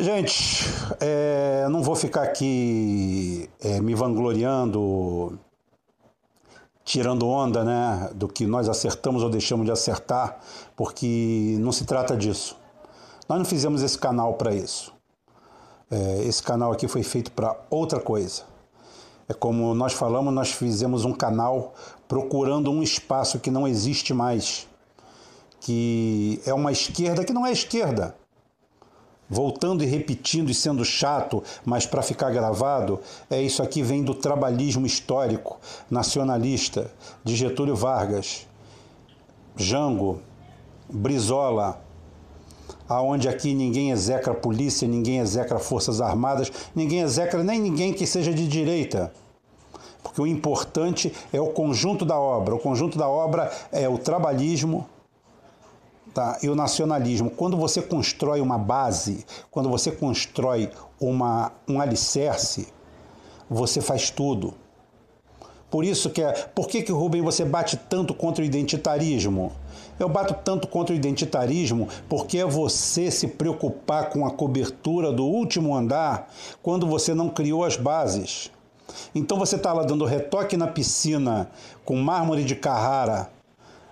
Gente, 0.00 0.64
é, 1.00 1.66
não 1.68 1.82
vou 1.82 1.96
ficar 1.96 2.22
aqui 2.22 3.50
é, 3.60 3.80
me 3.80 3.96
vangloriando, 3.96 5.36
tirando 6.84 7.26
onda, 7.26 7.64
né, 7.64 8.08
do 8.14 8.28
que 8.28 8.46
nós 8.46 8.68
acertamos 8.68 9.24
ou 9.24 9.28
deixamos 9.28 9.66
de 9.66 9.72
acertar, 9.72 10.38
porque 10.76 11.56
não 11.58 11.72
se 11.72 11.84
trata 11.84 12.16
disso. 12.16 12.56
Nós 13.28 13.38
não 13.38 13.44
fizemos 13.44 13.82
esse 13.82 13.98
canal 13.98 14.34
para 14.34 14.54
isso. 14.54 14.92
É, 15.90 16.22
esse 16.22 16.44
canal 16.44 16.70
aqui 16.70 16.86
foi 16.86 17.02
feito 17.02 17.32
para 17.32 17.56
outra 17.68 17.98
coisa. 17.98 18.44
É 19.28 19.34
como 19.34 19.74
nós 19.74 19.94
falamos, 19.94 20.32
nós 20.32 20.52
fizemos 20.52 21.04
um 21.04 21.12
canal 21.12 21.74
procurando 22.06 22.70
um 22.70 22.84
espaço 22.84 23.40
que 23.40 23.50
não 23.50 23.66
existe 23.66 24.14
mais, 24.14 24.68
que 25.60 26.40
é 26.46 26.54
uma 26.54 26.70
esquerda 26.70 27.24
que 27.24 27.32
não 27.32 27.44
é 27.44 27.50
esquerda 27.50 28.14
voltando 29.28 29.82
e 29.84 29.86
repetindo 29.86 30.50
e 30.50 30.54
sendo 30.54 30.84
chato, 30.84 31.42
mas 31.64 31.86
para 31.86 32.02
ficar 32.02 32.30
gravado, 32.30 33.00
é 33.30 33.40
isso 33.40 33.62
aqui 33.62 33.82
vem 33.82 34.02
do 34.02 34.14
trabalhismo 34.14 34.86
histórico, 34.86 35.58
nacionalista, 35.90 36.90
de 37.22 37.36
Getúlio 37.36 37.76
Vargas, 37.76 38.46
Jango, 39.56 40.20
Brizola, 40.88 41.82
aonde 42.88 43.28
aqui 43.28 43.52
ninguém 43.52 43.90
execra 43.90 44.32
polícia, 44.32 44.88
ninguém 44.88 45.18
execra 45.18 45.58
forças 45.58 46.00
armadas, 46.00 46.50
ninguém 46.74 47.00
execra 47.00 47.44
nem 47.44 47.60
ninguém 47.60 47.92
que 47.92 48.06
seja 48.06 48.32
de 48.32 48.48
direita. 48.48 49.12
Porque 50.02 50.20
o 50.20 50.26
importante 50.26 51.12
é 51.32 51.40
o 51.40 51.48
conjunto 51.48 52.04
da 52.04 52.18
obra. 52.18 52.54
O 52.54 52.58
conjunto 52.58 52.96
da 52.96 53.08
obra 53.08 53.52
é 53.70 53.88
o 53.88 53.98
trabalhismo, 53.98 54.88
tá? 56.18 56.38
e 56.42 56.48
o 56.48 56.54
nacionalismo. 56.56 57.30
Quando 57.30 57.56
você 57.56 57.80
constrói 57.80 58.40
uma 58.40 58.58
base, 58.58 59.24
quando 59.52 59.68
você 59.68 59.92
constrói 59.92 60.68
uma, 61.00 61.52
um 61.68 61.80
alicerce, 61.80 62.66
você 63.48 63.80
faz 63.80 64.10
tudo. 64.10 64.52
Por 65.70 65.84
isso 65.84 66.10
que 66.10 66.20
é. 66.20 66.32
Por 66.32 66.66
que, 66.66 66.82
que 66.82 66.90
Rubem 66.90 67.22
você 67.22 67.44
bate 67.44 67.76
tanto 67.76 68.12
contra 68.14 68.42
o 68.42 68.46
identitarismo? 68.46 69.52
Eu 70.00 70.08
bato 70.08 70.34
tanto 70.42 70.66
contra 70.66 70.92
o 70.92 70.98
identitarismo 70.98 71.88
porque 72.08 72.38
é 72.38 72.44
você 72.44 73.10
se 73.10 73.28
preocupar 73.28 74.10
com 74.10 74.26
a 74.26 74.30
cobertura 74.30 75.12
do 75.12 75.24
último 75.24 75.76
andar 75.76 76.32
quando 76.62 76.86
você 76.86 77.14
não 77.14 77.28
criou 77.28 77.64
as 77.64 77.76
bases. 77.76 78.50
Então 79.14 79.38
você 79.38 79.56
está 79.56 79.72
lá 79.72 79.84
dando 79.84 80.04
retoque 80.04 80.56
na 80.56 80.66
piscina 80.66 81.50
com 81.84 81.96
mármore 81.96 82.42
de 82.42 82.56
Carrara 82.56 83.30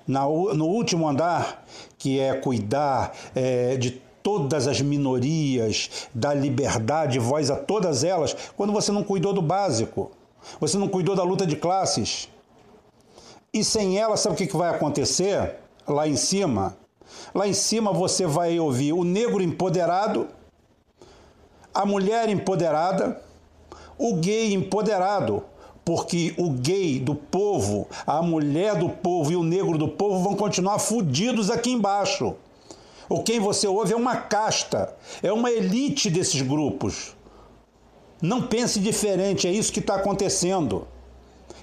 na, 0.06 0.24
no 0.24 0.66
último 0.66 1.08
andar, 1.08 1.64
que 1.98 2.20
é 2.20 2.34
cuidar 2.34 3.12
é, 3.34 3.76
de 3.76 4.02
todas 4.22 4.66
as 4.66 4.80
minorias, 4.80 6.08
dar 6.12 6.34
liberdade, 6.34 7.18
voz 7.18 7.50
a 7.50 7.56
todas 7.56 8.02
elas, 8.02 8.36
quando 8.56 8.72
você 8.72 8.90
não 8.90 9.04
cuidou 9.04 9.32
do 9.32 9.40
básico, 9.40 10.10
você 10.60 10.76
não 10.76 10.88
cuidou 10.88 11.14
da 11.14 11.22
luta 11.22 11.46
de 11.46 11.56
classes. 11.56 12.28
E 13.52 13.62
sem 13.62 13.98
ela, 13.98 14.16
sabe 14.16 14.34
o 14.34 14.38
que 14.38 14.56
vai 14.56 14.68
acontecer? 14.68 15.56
Lá 15.86 16.08
em 16.08 16.16
cima, 16.16 16.76
lá 17.34 17.46
em 17.46 17.52
cima 17.52 17.92
você 17.92 18.26
vai 18.26 18.58
ouvir 18.58 18.92
o 18.92 19.04
negro 19.04 19.40
empoderado, 19.40 20.26
a 21.72 21.86
mulher 21.86 22.28
empoderada, 22.28 23.22
o 23.96 24.16
gay 24.16 24.52
empoderado, 24.52 25.44
porque 25.86 26.34
o 26.36 26.50
gay 26.50 26.98
do 26.98 27.14
povo, 27.14 27.86
a 28.04 28.20
mulher 28.20 28.74
do 28.74 28.88
povo 28.88 29.30
e 29.30 29.36
o 29.36 29.44
negro 29.44 29.78
do 29.78 29.86
povo 29.86 30.18
vão 30.18 30.34
continuar 30.34 30.80
fudidos 30.80 31.48
aqui 31.48 31.70
embaixo. 31.70 32.34
O 33.08 33.22
quem 33.22 33.38
você 33.38 33.68
ouve 33.68 33.92
é 33.92 33.96
uma 33.96 34.16
casta, 34.16 34.96
é 35.22 35.32
uma 35.32 35.48
elite 35.48 36.10
desses 36.10 36.42
grupos. 36.42 37.14
Não 38.20 38.42
pense 38.42 38.80
diferente, 38.80 39.46
é 39.46 39.52
isso 39.52 39.72
que 39.72 39.78
está 39.78 39.94
acontecendo. 39.94 40.88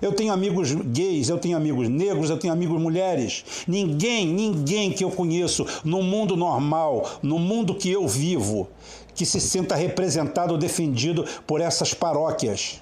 Eu 0.02 0.14
tenho 0.14 0.32
amigos 0.32 0.72
gays, 0.72 1.28
eu 1.28 1.38
tenho 1.38 1.58
amigos 1.58 1.90
negros, 1.90 2.30
eu 2.30 2.38
tenho 2.38 2.54
amigos 2.54 2.82
mulheres. 2.82 3.44
Ninguém, 3.68 4.26
ninguém 4.26 4.90
que 4.94 5.04
eu 5.04 5.12
conheço 5.12 5.68
no 5.84 6.02
mundo 6.02 6.38
normal, 6.38 7.20
no 7.22 7.38
mundo 7.38 7.76
que 7.76 7.92
eu 7.92 8.08
vivo, 8.08 8.70
que 9.14 9.26
se 9.26 9.42
sinta 9.42 9.76
representado 9.76 10.54
ou 10.54 10.58
defendido 10.58 11.26
por 11.46 11.60
essas 11.60 11.94
paróquias 11.94 12.82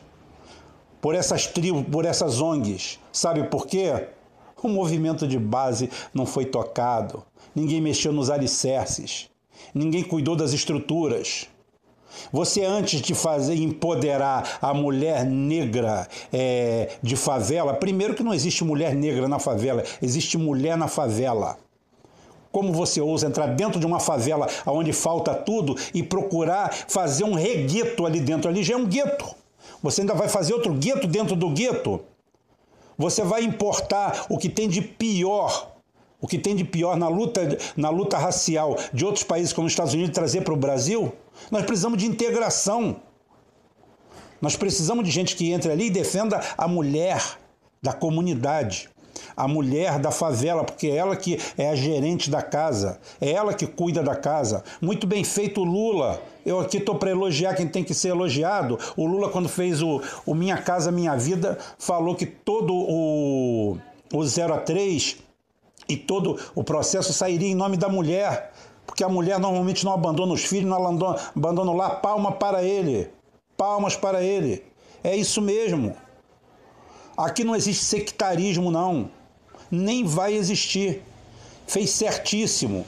por 1.01 1.15
essas 1.15 1.47
tribos, 1.47 1.83
por 1.91 2.05
essas 2.05 2.39
ONGs. 2.39 2.99
Sabe 3.11 3.43
por 3.43 3.65
quê? 3.65 4.07
O 4.61 4.69
movimento 4.69 5.27
de 5.27 5.39
base 5.39 5.89
não 6.13 6.25
foi 6.25 6.45
tocado, 6.45 7.23
ninguém 7.55 7.81
mexeu 7.81 8.13
nos 8.13 8.29
alicerces, 8.29 9.27
ninguém 9.73 10.03
cuidou 10.03 10.35
das 10.35 10.53
estruturas. 10.53 11.47
Você, 12.31 12.63
antes 12.63 13.01
de 13.01 13.15
fazer 13.15 13.55
empoderar 13.55 14.59
a 14.61 14.73
mulher 14.73 15.25
negra 15.25 16.07
é, 16.31 16.91
de 17.01 17.15
favela, 17.15 17.73
primeiro 17.73 18.13
que 18.13 18.21
não 18.21 18.33
existe 18.33 18.63
mulher 18.63 18.93
negra 18.93 19.27
na 19.27 19.39
favela, 19.39 19.83
existe 20.01 20.37
mulher 20.37 20.77
na 20.77 20.87
favela. 20.87 21.57
Como 22.51 22.73
você 22.73 22.99
ousa 22.99 23.27
entrar 23.27 23.47
dentro 23.47 23.79
de 23.79 23.85
uma 23.85 23.99
favela 23.99 24.47
onde 24.67 24.91
falta 24.91 25.33
tudo 25.33 25.75
e 25.93 26.03
procurar 26.03 26.71
fazer 26.71 27.23
um 27.23 27.33
regueto 27.33 28.05
ali 28.05 28.19
dentro? 28.19 28.49
Ali 28.49 28.61
já 28.61 28.73
é 28.73 28.77
um 28.77 28.85
gueto. 28.85 29.40
Você 29.81 30.01
ainda 30.01 30.13
vai 30.13 30.29
fazer 30.29 30.53
outro 30.53 30.73
gueto 30.73 31.07
dentro 31.07 31.35
do 31.35 31.49
gueto? 31.49 32.01
Você 32.97 33.23
vai 33.23 33.43
importar 33.43 34.27
o 34.29 34.37
que 34.37 34.47
tem 34.47 34.69
de 34.69 34.81
pior, 34.81 35.71
o 36.19 36.27
que 36.27 36.37
tem 36.37 36.55
de 36.55 36.63
pior 36.63 36.95
na 36.95 37.07
luta, 37.07 37.57
na 37.75 37.89
luta 37.89 38.17
racial 38.17 38.77
de 38.93 39.03
outros 39.03 39.23
países 39.23 39.51
como 39.51 39.65
os 39.65 39.73
Estados 39.73 39.93
Unidos 39.93 40.13
trazer 40.13 40.41
para 40.41 40.53
o 40.53 40.57
Brasil? 40.57 41.11
Nós 41.49 41.65
precisamos 41.65 41.97
de 41.97 42.05
integração. 42.05 42.97
Nós 44.39 44.55
precisamos 44.55 45.03
de 45.03 45.09
gente 45.09 45.35
que 45.35 45.51
entre 45.51 45.71
ali 45.71 45.87
e 45.87 45.91
defenda 45.91 46.39
a 46.55 46.67
mulher 46.67 47.39
da 47.81 47.91
comunidade 47.91 48.87
a 49.35 49.47
mulher 49.47 49.99
da 49.99 50.11
favela, 50.11 50.63
porque 50.63 50.87
é 50.87 50.95
ela 50.95 51.15
que 51.15 51.39
é 51.57 51.69
a 51.69 51.75
gerente 51.75 52.29
da 52.29 52.41
casa, 52.41 52.99
é 53.19 53.31
ela 53.31 53.53
que 53.53 53.67
cuida 53.67 54.01
da 54.03 54.15
casa. 54.15 54.63
Muito 54.81 55.05
bem 55.07 55.23
feito, 55.23 55.63
Lula. 55.63 56.21
Eu 56.45 56.59
aqui 56.59 56.77
estou 56.77 56.95
para 56.95 57.11
elogiar 57.11 57.53
quem 57.53 57.67
tem 57.67 57.83
que 57.83 57.93
ser 57.93 58.09
elogiado. 58.09 58.77
O 58.97 59.05
Lula, 59.05 59.29
quando 59.29 59.47
fez 59.47 59.81
o, 59.81 60.01
o 60.25 60.33
Minha 60.33 60.57
Casa 60.57 60.91
Minha 60.91 61.15
Vida, 61.15 61.57
falou 61.77 62.15
que 62.15 62.25
todo 62.25 62.73
o, 62.73 63.77
o 64.13 64.25
0 64.25 64.53
a 64.53 64.57
3 64.57 65.17
e 65.87 65.97
todo 65.97 66.39
o 66.55 66.63
processo 66.63 67.13
sairia 67.13 67.47
em 67.47 67.55
nome 67.55 67.77
da 67.77 67.89
mulher, 67.89 68.51
porque 68.85 69.03
a 69.03 69.09
mulher 69.09 69.39
normalmente 69.39 69.85
não 69.85 69.93
abandona 69.93 70.33
os 70.33 70.43
filhos, 70.43 70.69
não 70.69 70.77
abandona, 70.77 71.19
abandona 71.35 71.73
lá, 71.73 71.89
palma 71.91 72.31
para 72.31 72.63
ele. 72.63 73.09
Palmas 73.55 73.95
para 73.95 74.23
ele. 74.23 74.63
É 75.03 75.15
isso 75.15 75.41
mesmo. 75.41 75.95
Aqui 77.17 77.43
não 77.43 77.55
existe 77.55 77.83
sectarismo, 77.83 78.71
não. 78.71 79.11
Nem 79.71 80.03
vai 80.05 80.33
existir. 80.33 81.01
Fez 81.65 81.89
certíssimo. 81.91 82.85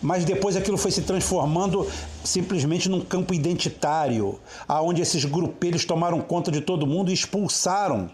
Mas 0.00 0.24
depois 0.24 0.56
aquilo 0.56 0.76
foi 0.76 0.90
se 0.90 1.02
transformando 1.02 1.88
simplesmente 2.24 2.88
num 2.88 3.00
campo 3.00 3.32
identitário, 3.32 4.40
aonde 4.66 5.00
esses 5.00 5.24
grupelhos 5.24 5.84
tomaram 5.84 6.20
conta 6.20 6.50
de 6.50 6.60
todo 6.60 6.86
mundo 6.86 7.10
e 7.10 7.14
expulsaram 7.14 8.10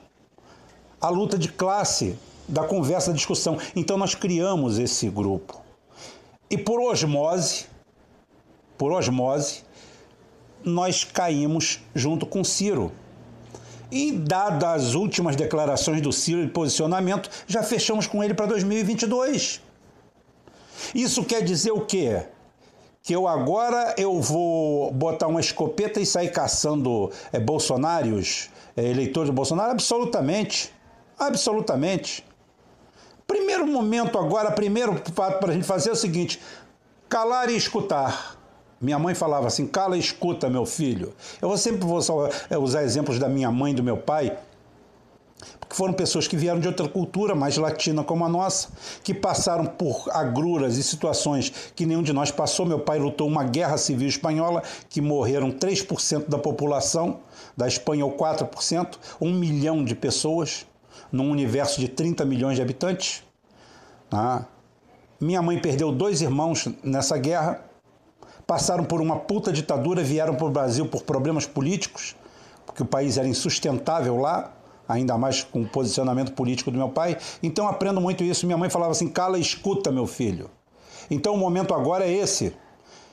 a 1.01 1.09
luta 1.09 1.39
de 1.39 1.49
classe 1.49 2.19
da 2.47 2.65
conversa, 2.65 3.11
da 3.11 3.17
discussão. 3.17 3.59
Então 3.75 3.97
nós 3.97 4.15
criamos 4.15 4.79
esse 4.79 5.09
grupo. 5.09 5.63
E 6.51 6.57
por 6.57 6.81
osmose, 6.81 7.67
por 8.77 8.93
osmose, 8.93 9.63
nós 10.65 11.05
caímos 11.05 11.81
junto 11.95 12.27
com 12.27 12.43
Ciro. 12.43 12.93
E, 13.91 14.13
dadas 14.13 14.89
as 14.89 14.95
últimas 14.95 15.35
declarações 15.35 16.01
do 16.03 16.13
Ciro 16.13 16.45
de 16.45 16.53
posicionamento, 16.53 17.31
já 17.47 17.63
fechamos 17.63 18.07
com 18.07 18.23
ele 18.23 18.35
para 18.35 18.47
2022. 18.47 19.63
Isso 20.95 21.25
quer 21.25 21.43
dizer 21.43 21.73
o 21.73 21.85
quê? 21.85 22.27
Que 23.03 23.15
eu 23.15 23.27
agora 23.27 23.95
eu 23.97 24.21
vou 24.21 24.93
botar 24.93 25.27
uma 25.27 25.41
escopeta 25.41 26.01
e 26.01 26.07
sair 26.07 26.31
caçando 26.31 27.11
é, 27.33 27.41
bolsonários, 27.41 28.51
é, 28.77 28.85
eleitores 28.85 29.31
de 29.31 29.35
Bolsonaro? 29.35 29.71
Absolutamente. 29.71 30.73
Absolutamente. 31.19 32.25
Primeiro 33.27 33.67
momento 33.67 34.19
agora, 34.19 34.51
primeiro 34.51 34.95
fato 35.13 35.39
para 35.39 35.51
a 35.51 35.55
gente 35.55 35.67
fazer 35.67 35.91
é 35.91 35.93
o 35.93 35.97
seguinte: 35.97 36.41
calar 37.09 37.51
e 37.51 37.57
escutar. 37.57 38.38
Minha 38.81 38.99
mãe 38.99 39.15
falava 39.15 39.47
assim: 39.47 39.67
cala 39.67 39.97
e 39.97 40.01
escuta, 40.01 40.49
meu 40.49 40.65
filho. 40.65 41.13
Eu 41.43 41.57
sempre 41.57 41.87
vou 41.87 42.01
é, 42.49 42.57
usar 42.57 42.85
exemplos 42.85 43.19
da 43.19 43.29
minha 43.29 43.51
mãe 43.51 43.73
e 43.73 43.75
do 43.75 43.83
meu 43.83 43.97
pai, 43.97 44.39
porque 45.59 45.75
foram 45.75 45.93
pessoas 45.93 46.29
que 46.29 46.37
vieram 46.37 46.61
de 46.61 46.69
outra 46.69 46.89
cultura, 46.89 47.35
mais 47.35 47.57
latina 47.57 48.05
como 48.05 48.25
a 48.25 48.29
nossa, 48.29 48.69
que 49.03 49.13
passaram 49.13 49.67
por 49.67 50.09
agruras 50.13 50.77
e 50.77 50.83
situações 50.83 51.73
que 51.75 51.85
nenhum 51.85 52.03
de 52.03 52.13
nós 52.13 52.31
passou. 52.31 52.65
Meu 52.65 52.79
pai 52.79 52.99
lutou 52.99 53.27
uma 53.27 53.43
guerra 53.43 53.77
civil 53.77 54.09
espanhola, 54.09 54.63
que 54.89 55.01
morreram 55.01 55.51
3% 55.51 56.29
da 56.29 56.39
população, 56.39 57.21
da 57.57 57.67
Espanha 57.67 58.05
ou 58.05 58.17
4%, 58.17 58.97
um 59.21 59.33
milhão 59.33 59.85
de 59.85 59.97
pessoas, 59.97 60.65
num 61.11 61.31
universo 61.31 61.81
de 61.81 61.89
30 61.89 62.25
milhões 62.25 62.57
de 62.57 62.63
habitantes. 62.63 63.25
Ah. 64.11 64.45
Minha 65.21 65.43
mãe 65.43 65.59
perdeu 65.59 65.91
dois 65.91 66.23
irmãos 66.23 66.69
nessa 66.83 67.19
guerra 67.19 67.68
passaram 68.49 68.83
por 68.83 69.03
uma 69.03 69.15
puta 69.15 69.53
ditadura, 69.53 70.03
vieram 70.03 70.35
para 70.35 70.47
o 70.47 70.51
Brasil 70.51 70.87
por 70.87 71.03
problemas 71.03 71.45
políticos, 71.45 72.17
porque 72.65 72.83
o 72.83 72.87
país 72.87 73.19
era 73.19 73.29
insustentável 73.29 74.17
lá, 74.17 74.55
ainda 74.89 75.19
mais 75.19 75.43
com 75.43 75.61
o 75.61 75.69
posicionamento 75.69 76.33
político 76.33 76.71
do 76.71 76.79
meu 76.79 76.89
pai. 76.89 77.19
Então 77.43 77.69
aprendo 77.69 78.01
muito 78.01 78.25
isso. 78.25 78.47
Minha 78.47 78.57
mãe 78.57 78.71
falava 78.71 78.93
assim: 78.93 79.07
cala 79.07 79.37
e 79.37 79.43
escuta, 79.43 79.93
meu 79.93 80.07
filho. 80.07 80.51
Então 81.11 81.35
o 81.35 81.37
momento 81.37 81.75
agora 81.75 82.07
é 82.07 82.11
esse. 82.11 82.57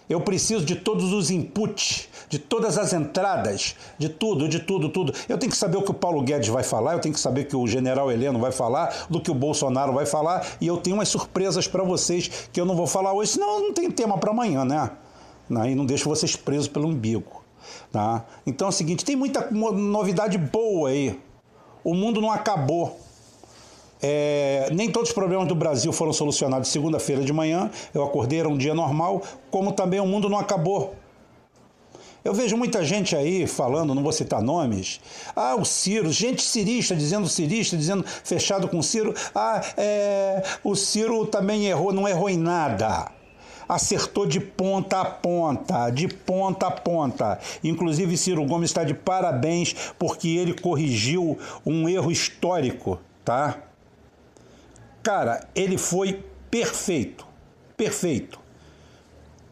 Eu 0.07 0.21
preciso 0.21 0.63
de 0.63 0.75
todos 0.75 1.11
os 1.11 1.29
inputs, 1.29 2.07
de 2.29 2.39
todas 2.39 2.77
as 2.77 2.93
entradas, 2.93 3.75
de 3.97 4.07
tudo, 4.07 4.47
de 4.47 4.59
tudo, 4.61 4.87
tudo. 4.87 5.13
Eu 5.27 5.37
tenho 5.37 5.51
que 5.51 5.57
saber 5.57 5.77
o 5.77 5.81
que 5.81 5.91
o 5.91 5.95
Paulo 5.95 6.21
Guedes 6.21 6.47
vai 6.47 6.63
falar, 6.63 6.93
eu 6.93 6.99
tenho 6.99 7.13
que 7.13 7.19
saber 7.19 7.41
o 7.41 7.45
que 7.45 7.55
o 7.57 7.67
general 7.67 8.09
Heleno 8.09 8.39
vai 8.39 8.53
falar, 8.53 9.07
do 9.09 9.19
que 9.19 9.31
o 9.31 9.35
Bolsonaro 9.35 9.91
vai 9.91 10.05
falar, 10.05 10.45
e 10.61 10.67
eu 10.67 10.77
tenho 10.77 10.95
umas 10.95 11.09
surpresas 11.09 11.67
para 11.67 11.83
vocês 11.83 12.47
que 12.53 12.61
eu 12.61 12.65
não 12.65 12.75
vou 12.75 12.87
falar 12.87 13.13
hoje, 13.13 13.31
senão 13.31 13.59
não 13.59 13.73
tem 13.73 13.89
tema 13.91 14.17
para 14.17 14.29
amanhã, 14.29 14.63
né? 14.63 14.91
E 15.49 15.75
não 15.75 15.85
deixo 15.85 16.09
vocês 16.09 16.35
presos 16.35 16.67
pelo 16.67 16.87
umbigo. 16.87 17.43
Tá? 17.91 18.25
Então 18.45 18.67
é 18.67 18.69
o 18.69 18.73
seguinte: 18.73 19.05
tem 19.05 19.15
muita 19.15 19.49
novidade 19.51 20.37
boa 20.37 20.89
aí. 20.89 21.19
O 21.83 21.93
mundo 21.93 22.19
não 22.21 22.31
acabou. 22.31 22.99
É, 24.01 24.69
nem 24.71 24.91
todos 24.91 25.09
os 25.09 25.15
problemas 25.15 25.47
do 25.47 25.55
Brasil 25.55 25.91
foram 25.91 26.11
solucionados 26.11 26.69
segunda-feira 26.69 27.23
de 27.23 27.31
manhã. 27.31 27.71
Eu 27.93 28.03
acordei, 28.03 28.39
era 28.39 28.49
um 28.49 28.57
dia 28.57 28.73
normal, 28.73 29.21
como 29.49 29.71
também 29.71 29.99
o 29.99 30.05
mundo 30.05 30.29
não 30.29 30.37
acabou. 30.37 30.95
Eu 32.23 32.33
vejo 32.33 32.57
muita 32.57 32.83
gente 32.83 33.15
aí 33.15 33.45
falando, 33.45 33.93
não 33.93 34.01
vou 34.01 34.11
citar 34.11 34.41
nomes. 34.41 34.99
Ah, 35.35 35.55
o 35.55 35.63
Ciro, 35.63 36.11
gente 36.11 36.41
cirista, 36.41 36.95
dizendo 36.95 37.27
cirista, 37.29 37.77
dizendo 37.77 38.03
fechado 38.03 38.67
com 38.67 38.79
o 38.79 38.83
Ciro. 38.83 39.13
Ah, 39.33 39.61
é, 39.77 40.43
o 40.63 40.75
Ciro 40.75 41.27
também 41.27 41.67
errou, 41.67 41.93
não 41.93 42.07
errou 42.07 42.27
em 42.27 42.37
nada. 42.37 43.11
Acertou 43.67 44.25
de 44.25 44.39
ponta 44.39 45.01
a 45.01 45.05
ponta, 45.05 45.89
de 45.89 46.07
ponta 46.07 46.67
a 46.67 46.71
ponta. 46.71 47.39
Inclusive, 47.63 48.17
Ciro 48.17 48.45
Gomes 48.45 48.69
está 48.69 48.83
de 48.83 48.93
parabéns 48.93 49.75
porque 49.97 50.29
ele 50.29 50.53
corrigiu 50.53 51.37
um 51.65 51.87
erro 51.87 52.11
histórico, 52.11 52.99
tá? 53.23 53.57
Cara, 55.01 55.47
ele 55.53 55.77
foi 55.77 56.23
perfeito. 56.49 57.27
Perfeito. 57.77 58.39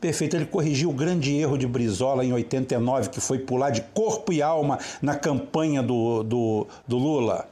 Perfeito. 0.02 0.36
Ele 0.36 0.46
corrigiu 0.46 0.90
o 0.90 0.94
grande 0.94 1.36
erro 1.38 1.58
de 1.58 1.68
Brizola 1.68 2.26
em 2.26 2.34
89, 2.34 3.10
que 3.10 3.22
foi 3.22 3.40
pular 3.40 3.70
de 3.70 3.82
corpo 3.94 4.34
e 4.34 4.42
alma 4.42 4.80
na 5.02 5.16
campanha 5.16 5.84
do, 5.84 6.24
do, 6.24 6.68
do 6.88 6.98
Lula. 6.98 7.48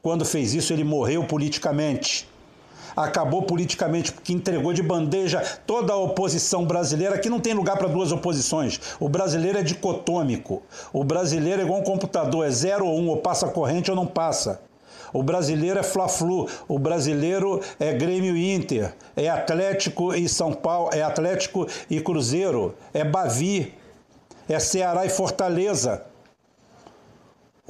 Quando 0.00 0.24
fez 0.24 0.54
isso, 0.54 0.72
ele 0.72 0.84
morreu 0.84 1.24
politicamente 1.24 2.29
acabou 2.96 3.42
politicamente 3.42 4.12
porque 4.12 4.32
entregou 4.32 4.72
de 4.72 4.82
bandeja 4.82 5.42
toda 5.66 5.92
a 5.92 5.96
oposição 5.96 6.64
brasileira, 6.64 7.18
que 7.18 7.30
não 7.30 7.40
tem 7.40 7.54
lugar 7.54 7.76
para 7.76 7.88
duas 7.88 8.12
oposições. 8.12 8.80
O 8.98 9.08
brasileiro 9.08 9.58
é 9.58 9.62
dicotômico. 9.62 10.62
O 10.92 11.04
brasileiro 11.04 11.62
é 11.62 11.64
igual 11.64 11.80
um 11.80 11.84
computador, 11.84 12.46
é 12.46 12.50
zero 12.50 12.86
ou 12.86 12.98
um, 12.98 13.08
ou 13.08 13.16
passa 13.18 13.48
corrente 13.48 13.90
ou 13.90 13.96
não 13.96 14.06
passa. 14.06 14.60
O 15.12 15.22
brasileiro 15.22 15.78
é 15.78 15.82
Fla-Flu, 15.82 16.48
o 16.68 16.78
brasileiro 16.78 17.60
é 17.80 17.92
Grêmio 17.92 18.36
Inter, 18.36 18.94
é 19.16 19.28
Atlético 19.28 20.14
e 20.14 20.28
São 20.28 20.52
Paulo, 20.52 20.90
é 20.92 21.02
Atlético 21.02 21.66
e 21.88 22.00
Cruzeiro, 22.00 22.76
é 22.94 23.04
Bavi, 23.04 23.74
é 24.48 24.58
Ceará 24.58 25.04
e 25.04 25.08
Fortaleza. 25.08 26.09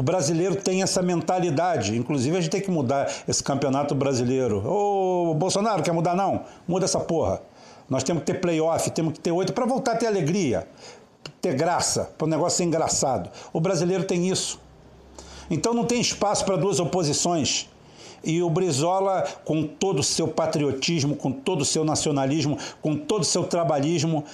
O 0.00 0.02
brasileiro 0.02 0.56
tem 0.56 0.82
essa 0.82 1.02
mentalidade. 1.02 1.94
Inclusive, 1.94 2.34
a 2.34 2.40
gente 2.40 2.50
tem 2.50 2.62
que 2.62 2.70
mudar 2.70 3.06
esse 3.28 3.44
campeonato 3.44 3.94
brasileiro. 3.94 4.66
Ô, 4.66 5.34
Bolsonaro, 5.34 5.82
quer 5.82 5.92
mudar? 5.92 6.16
Não. 6.16 6.44
Muda 6.66 6.86
essa 6.86 6.98
porra. 6.98 7.42
Nós 7.86 8.02
temos 8.02 8.22
que 8.22 8.32
ter 8.32 8.40
playoff, 8.40 8.90
temos 8.92 9.12
que 9.12 9.20
ter 9.20 9.30
oito 9.30 9.52
para 9.52 9.66
voltar 9.66 9.92
a 9.92 9.96
ter 9.96 10.06
alegria, 10.06 10.66
ter 11.42 11.54
graça, 11.54 12.10
para 12.16 12.24
o 12.24 12.28
negócio 12.28 12.56
ser 12.56 12.64
engraçado. 12.64 13.28
O 13.52 13.60
brasileiro 13.60 14.04
tem 14.04 14.26
isso. 14.26 14.58
Então 15.50 15.74
não 15.74 15.84
tem 15.84 16.00
espaço 16.00 16.46
para 16.46 16.56
duas 16.56 16.80
oposições. 16.80 17.68
E 18.24 18.42
o 18.42 18.48
Brizola, 18.48 19.26
com 19.44 19.64
todo 19.64 19.98
o 19.98 20.02
seu 20.02 20.28
patriotismo, 20.28 21.14
com 21.14 21.30
todo 21.30 21.60
o 21.60 21.64
seu 21.64 21.84
nacionalismo, 21.84 22.56
com 22.80 22.96
todo 22.96 23.20
o 23.20 23.26
seu 23.26 23.44
trabalhismo, 23.44 24.24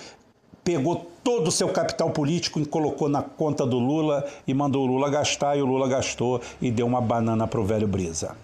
pegou 0.66 1.06
todo 1.22 1.46
o 1.46 1.52
seu 1.52 1.68
capital 1.68 2.10
político 2.10 2.58
e 2.58 2.66
colocou 2.66 3.08
na 3.08 3.22
conta 3.22 3.64
do 3.64 3.78
Lula 3.78 4.26
e 4.48 4.52
mandou 4.52 4.82
o 4.82 4.86
Lula 4.86 5.08
gastar, 5.08 5.56
e 5.56 5.62
o 5.62 5.64
Lula 5.64 5.86
gastou 5.86 6.40
e 6.60 6.72
deu 6.72 6.84
uma 6.84 7.00
banana 7.00 7.46
para 7.46 7.60
o 7.60 7.64
velho 7.64 7.86
Brisa. 7.86 8.36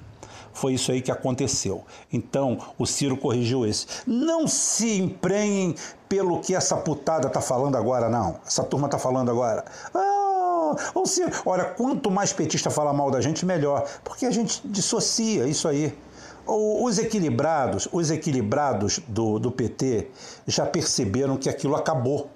Foi 0.53 0.75
isso 0.75 0.93
aí 0.93 1.03
que 1.03 1.11
aconteceu. 1.11 1.83
Então, 2.13 2.59
o 2.79 2.87
Ciro 2.87 3.17
corrigiu 3.17 3.67
esse. 3.67 3.87
Não 4.07 4.47
se 4.47 5.01
emprenhem 5.01 5.75
pelo 6.09 6.39
que 6.39 6.55
essa 6.55 6.77
putada 6.77 7.27
está 7.27 7.41
falando 7.41 7.75
agora, 7.75 8.09
não. 8.09 8.37
Essa 8.47 8.63
turma 8.63 8.87
está 8.87 9.01
falando 9.01 9.29
agora. 9.29 9.65
Ah, 9.93 10.77
se, 11.05 11.25
olha, 11.45 11.65
quanto 11.65 12.09
mais 12.09 12.33
petista 12.33 12.71
falar 12.71 12.93
mal 12.93 13.11
da 13.11 13.21
gente, 13.21 13.45
melhor, 13.45 13.85
porque 14.05 14.27
a 14.27 14.31
gente 14.31 14.61
dissocia 14.65 15.49
isso 15.49 15.67
aí. 15.67 15.93
Os 16.47 16.99
equilibrados, 16.99 17.89
os 17.93 18.11
equilibrados 18.11 19.01
do, 19.07 19.39
do 19.39 19.51
PT 19.51 20.09
já 20.47 20.67
perceberam 20.67 21.37
que 21.37 21.49
aquilo 21.49 21.77
acabou. 21.77 22.31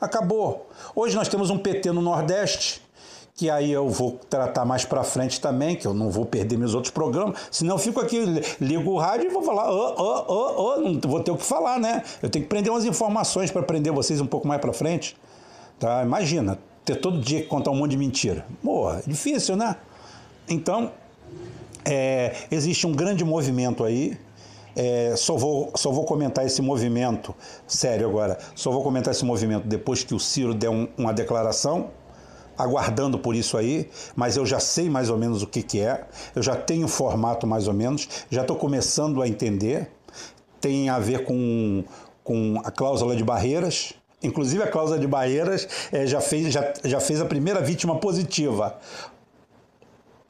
Acabou. 0.00 0.68
Hoje 0.94 1.16
nós 1.16 1.28
temos 1.28 1.50
um 1.50 1.58
PT 1.58 1.90
no 1.90 2.00
Nordeste, 2.00 2.82
que 3.34 3.50
aí 3.50 3.70
eu 3.70 3.88
vou 3.88 4.18
tratar 4.30 4.64
mais 4.64 4.84
para 4.84 5.02
frente 5.02 5.40
também, 5.40 5.74
que 5.76 5.86
eu 5.86 5.92
não 5.92 6.10
vou 6.10 6.24
perder 6.24 6.56
meus 6.56 6.74
outros 6.74 6.90
programas, 6.90 7.38
senão 7.50 7.74
eu 7.74 7.78
fico 7.78 8.00
aqui, 8.00 8.18
ligo 8.60 8.90
o 8.90 8.98
rádio 8.98 9.26
e 9.26 9.32
vou 9.32 9.42
falar, 9.42 9.70
oh, 9.70 9.94
oh, 9.98 10.24
oh, 10.28 10.62
oh, 10.62 10.80
não 10.80 11.00
vou 11.00 11.20
ter 11.20 11.30
o 11.32 11.36
que 11.36 11.44
falar, 11.44 11.78
né? 11.78 12.02
Eu 12.22 12.30
tenho 12.30 12.44
que 12.44 12.48
prender 12.48 12.72
umas 12.72 12.84
informações 12.84 13.50
para 13.50 13.62
prender 13.62 13.92
vocês 13.92 14.20
um 14.20 14.26
pouco 14.26 14.46
mais 14.46 14.60
para 14.60 14.72
frente. 14.72 15.16
Tá? 15.78 16.02
Imagina, 16.02 16.58
ter 16.84 16.96
todo 16.96 17.20
dia 17.20 17.42
que 17.42 17.48
contar 17.48 17.70
um 17.70 17.76
monte 17.76 17.90
de 17.90 17.98
mentira. 17.98 18.46
Porra, 18.62 19.02
difícil, 19.06 19.56
né? 19.56 19.76
Então, 20.48 20.92
é, 21.86 22.34
existe 22.50 22.86
um 22.86 22.92
grande 22.92 23.24
movimento 23.24 23.84
aí. 23.84 24.18
É, 24.74 25.14
só, 25.16 25.36
vou, 25.36 25.72
só 25.74 25.90
vou 25.90 26.04
comentar 26.04 26.44
esse 26.44 26.60
movimento, 26.60 27.34
sério 27.66 28.06
agora, 28.06 28.36
só 28.54 28.70
vou 28.70 28.82
comentar 28.82 29.10
esse 29.10 29.24
movimento 29.24 29.66
depois 29.66 30.04
que 30.04 30.14
o 30.14 30.20
Ciro 30.20 30.52
der 30.52 30.68
um, 30.68 30.86
uma 30.98 31.14
declaração, 31.14 31.88
aguardando 32.58 33.18
por 33.18 33.34
isso 33.34 33.56
aí, 33.56 33.88
mas 34.14 34.36
eu 34.36 34.44
já 34.44 34.60
sei 34.60 34.90
mais 34.90 35.08
ou 35.08 35.16
menos 35.16 35.42
o 35.42 35.46
que, 35.46 35.62
que 35.62 35.80
é, 35.80 36.04
eu 36.34 36.42
já 36.42 36.54
tenho 36.54 36.84
o 36.84 36.88
formato 36.90 37.46
mais 37.46 37.68
ou 37.68 37.72
menos, 37.72 38.06
já 38.30 38.42
estou 38.42 38.56
começando 38.56 39.22
a 39.22 39.28
entender. 39.28 39.90
Tem 40.60 40.90
a 40.90 40.98
ver 40.98 41.24
com, 41.24 41.82
com 42.22 42.60
a 42.62 42.70
cláusula 42.70 43.16
de 43.16 43.24
barreiras, 43.24 43.94
Inclusive 44.22 44.62
a 44.62 44.66
cláusula 44.66 44.98
de 44.98 45.06
barreiras 45.06 45.68
é, 45.92 46.06
já, 46.06 46.20
fez, 46.20 46.52
já, 46.52 46.72
já 46.84 46.98
fez 46.98 47.20
a 47.20 47.26
primeira 47.26 47.60
vítima 47.60 47.96
positiva. 47.96 48.78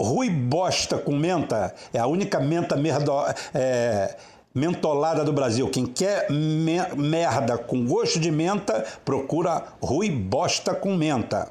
Rui 0.01 0.29
Bosta 0.29 0.99
com 0.99 1.17
menta 1.17 1.75
é 1.93 1.99
a 1.99 2.07
única 2.07 2.39
menta 2.39 2.77
merda, 2.77 3.35
é, 3.55 4.17
mentolada 4.55 5.25
do 5.25 5.33
Brasil. 5.33 5.69
Quem 5.71 5.87
quer 5.87 6.31
me, 6.31 6.79
merda 6.97 7.57
com 7.57 7.87
gosto 7.87 8.21
de 8.21 8.31
menta, 8.31 8.85
procura 9.05 9.65
Rui 9.83 10.11
Bosta 10.11 10.75
com 10.75 10.95
menta. 10.95 11.51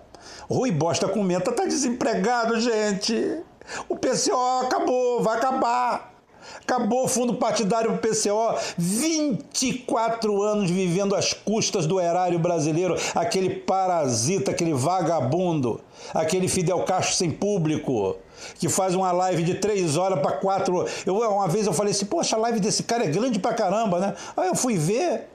Rui 0.49 0.71
Bosta 0.71 1.07
com 1.07 1.23
menta 1.23 1.51
tá 1.51 1.65
desempregado, 1.65 2.59
gente. 2.59 3.41
O 3.89 3.95
PCO 3.95 4.61
acabou, 4.63 5.23
vai 5.23 5.37
acabar. 5.37 6.13
Acabou 6.61 7.05
o 7.05 7.07
fundo 7.07 7.35
partidário 7.35 7.91
do 7.91 7.97
PCO, 7.97 8.55
24 8.77 10.43
anos 10.43 10.69
vivendo 10.69 11.15
às 11.15 11.33
custas 11.33 11.87
do 11.87 11.99
erário 11.99 12.37
brasileiro, 12.37 12.95
aquele 13.15 13.49
parasita, 13.49 14.51
aquele 14.51 14.73
vagabundo, 14.73 15.81
aquele 16.13 16.47
Fidel 16.47 16.83
Castro 16.83 17.15
sem 17.15 17.31
público, 17.31 18.17
que 18.55 18.69
faz 18.69 18.95
uma 18.95 19.11
live 19.11 19.43
de 19.43 19.55
três 19.55 19.97
horas 19.97 20.19
para 20.19 20.33
quatro. 20.33 20.85
Eu, 21.05 21.17
uma 21.17 21.47
vez 21.47 21.67
eu 21.67 21.73
falei 21.73 21.91
assim, 21.91 22.05
poxa, 22.05 22.35
a 22.35 22.39
live 22.39 22.59
desse 22.59 22.83
cara 22.83 23.03
é 23.03 23.07
grande 23.07 23.39
pra 23.39 23.53
caramba, 23.53 23.99
né? 23.99 24.13
Aí 24.35 24.47
eu 24.47 24.55
fui 24.55 24.77
ver, 24.77 25.27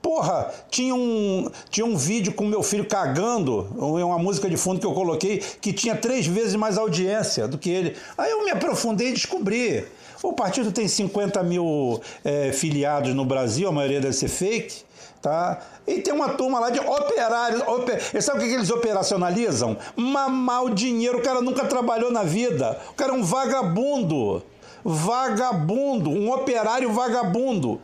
Porra, 0.00 0.52
tinha 0.70 0.94
um, 0.94 1.50
tinha 1.70 1.84
um 1.84 1.96
vídeo 1.96 2.32
com 2.32 2.44
meu 2.44 2.62
filho 2.62 2.84
cagando, 2.86 3.68
uma 3.76 4.18
música 4.18 4.48
de 4.48 4.56
fundo 4.56 4.80
que 4.80 4.86
eu 4.86 4.92
coloquei, 4.92 5.38
que 5.38 5.72
tinha 5.72 5.96
três 5.96 6.26
vezes 6.26 6.54
mais 6.54 6.78
audiência 6.78 7.48
do 7.48 7.58
que 7.58 7.68
ele. 7.68 7.96
Aí 8.16 8.30
eu 8.30 8.44
me 8.44 8.50
aprofundei 8.50 9.08
e 9.08 9.12
descobri. 9.12 9.84
O 10.22 10.32
partido 10.32 10.72
tem 10.72 10.88
50 10.88 11.42
mil 11.42 12.00
é, 12.24 12.52
filiados 12.52 13.14
no 13.14 13.24
Brasil, 13.24 13.68
a 13.68 13.72
maioria 13.72 14.00
deve 14.00 14.14
ser 14.14 14.28
fake. 14.28 14.88
Tá? 15.20 15.58
E 15.84 16.00
tem 16.00 16.14
uma 16.14 16.30
turma 16.30 16.60
lá 16.60 16.70
de 16.70 16.78
operários. 16.78 17.60
Oper... 17.62 18.22
Sabe 18.22 18.38
o 18.38 18.42
que 18.48 18.54
eles 18.54 18.70
operacionalizam? 18.70 19.76
Mamar 19.96 20.64
o 20.64 20.70
dinheiro. 20.70 21.18
O 21.18 21.22
cara 21.22 21.40
nunca 21.40 21.64
trabalhou 21.64 22.12
na 22.12 22.22
vida. 22.22 22.78
O 22.90 22.94
cara 22.94 23.12
é 23.12 23.14
um 23.14 23.24
vagabundo. 23.24 24.42
Vagabundo. 24.84 26.10
Um 26.10 26.32
operário 26.32 26.92
vagabundo. 26.92 27.80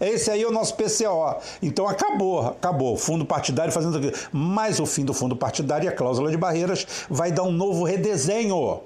Esse 0.00 0.30
aí 0.30 0.42
é 0.42 0.46
o 0.46 0.52
nosso 0.52 0.74
PCO. 0.74 1.36
Então 1.62 1.88
acabou, 1.88 2.48
acabou. 2.48 2.94
O 2.94 2.96
fundo 2.96 3.24
partidário 3.24 3.72
fazendo 3.72 3.98
aquilo. 3.98 4.12
Mas 4.32 4.80
o 4.80 4.86
fim 4.86 5.04
do 5.04 5.14
fundo 5.14 5.36
partidário 5.36 5.86
e 5.86 5.88
a 5.88 5.92
cláusula 5.92 6.30
de 6.30 6.36
barreiras 6.36 6.86
vai 7.08 7.32
dar 7.32 7.42
um 7.42 7.52
novo 7.52 7.84
redesenho. 7.84 8.80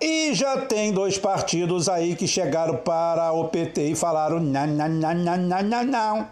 E 0.00 0.34
já 0.34 0.60
tem 0.60 0.92
dois 0.92 1.16
partidos 1.16 1.88
aí 1.88 2.14
que 2.14 2.26
chegaram 2.26 2.76
para 2.76 3.32
o 3.32 3.48
PT 3.48 3.88
e 3.88 3.94
falaram: 3.94 4.40
não, 4.40 4.66
não, 4.66 4.88
não, 4.88 5.14
não, 5.14 5.36
não, 5.36 5.62
não, 5.62 5.84
não. 5.84 6.28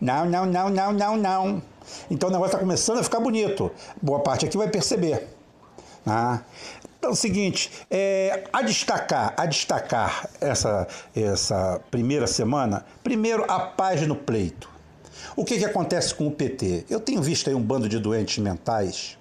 Não, 0.00 0.26
não, 0.26 0.46
não, 0.46 0.70
não, 0.70 0.92
não, 0.92 1.16
não. 1.16 1.62
Então 2.10 2.28
o 2.28 2.32
negócio 2.32 2.52
está 2.52 2.58
começando 2.58 2.98
a 2.98 3.02
ficar 3.02 3.20
bonito. 3.20 3.70
Boa 4.00 4.20
parte 4.20 4.46
aqui 4.46 4.56
vai 4.56 4.68
perceber. 4.68 5.28
Ah. 6.06 6.40
Então 7.04 7.10
é 7.10 7.12
o 7.12 7.16
seguinte, 7.16 7.70
é, 7.90 8.44
a 8.50 8.62
destacar, 8.62 9.34
a 9.36 9.44
destacar 9.44 10.26
essa, 10.40 10.88
essa 11.14 11.78
primeira 11.90 12.26
semana, 12.26 12.82
primeiro 13.02 13.44
a 13.46 13.60
paz 13.60 14.06
no 14.06 14.16
pleito. 14.16 14.70
O 15.36 15.44
que, 15.44 15.58
que 15.58 15.66
acontece 15.66 16.14
com 16.14 16.26
o 16.26 16.30
PT? 16.30 16.86
Eu 16.88 16.98
tenho 16.98 17.20
visto 17.20 17.50
aí 17.50 17.54
um 17.54 17.60
bando 17.60 17.90
de 17.90 17.98
doentes 17.98 18.38
mentais, 18.38 19.18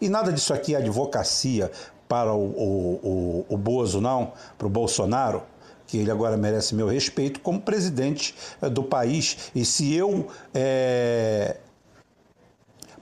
e 0.00 0.08
nada 0.08 0.32
disso 0.32 0.52
aqui 0.52 0.74
é 0.74 0.78
advocacia 0.78 1.70
para 2.08 2.34
o, 2.34 2.46
o, 2.46 3.46
o, 3.48 3.54
o 3.54 3.56
Bozo, 3.56 4.00
não, 4.00 4.32
para 4.58 4.66
o 4.66 4.70
Bolsonaro, 4.70 5.44
que 5.86 5.98
ele 5.98 6.10
agora 6.10 6.36
merece 6.36 6.74
meu 6.74 6.88
respeito 6.88 7.38
como 7.38 7.60
presidente 7.60 8.34
é, 8.60 8.68
do 8.68 8.82
país. 8.82 9.52
E 9.54 9.64
se 9.64 9.94
eu 9.94 10.26
é, 10.52 11.58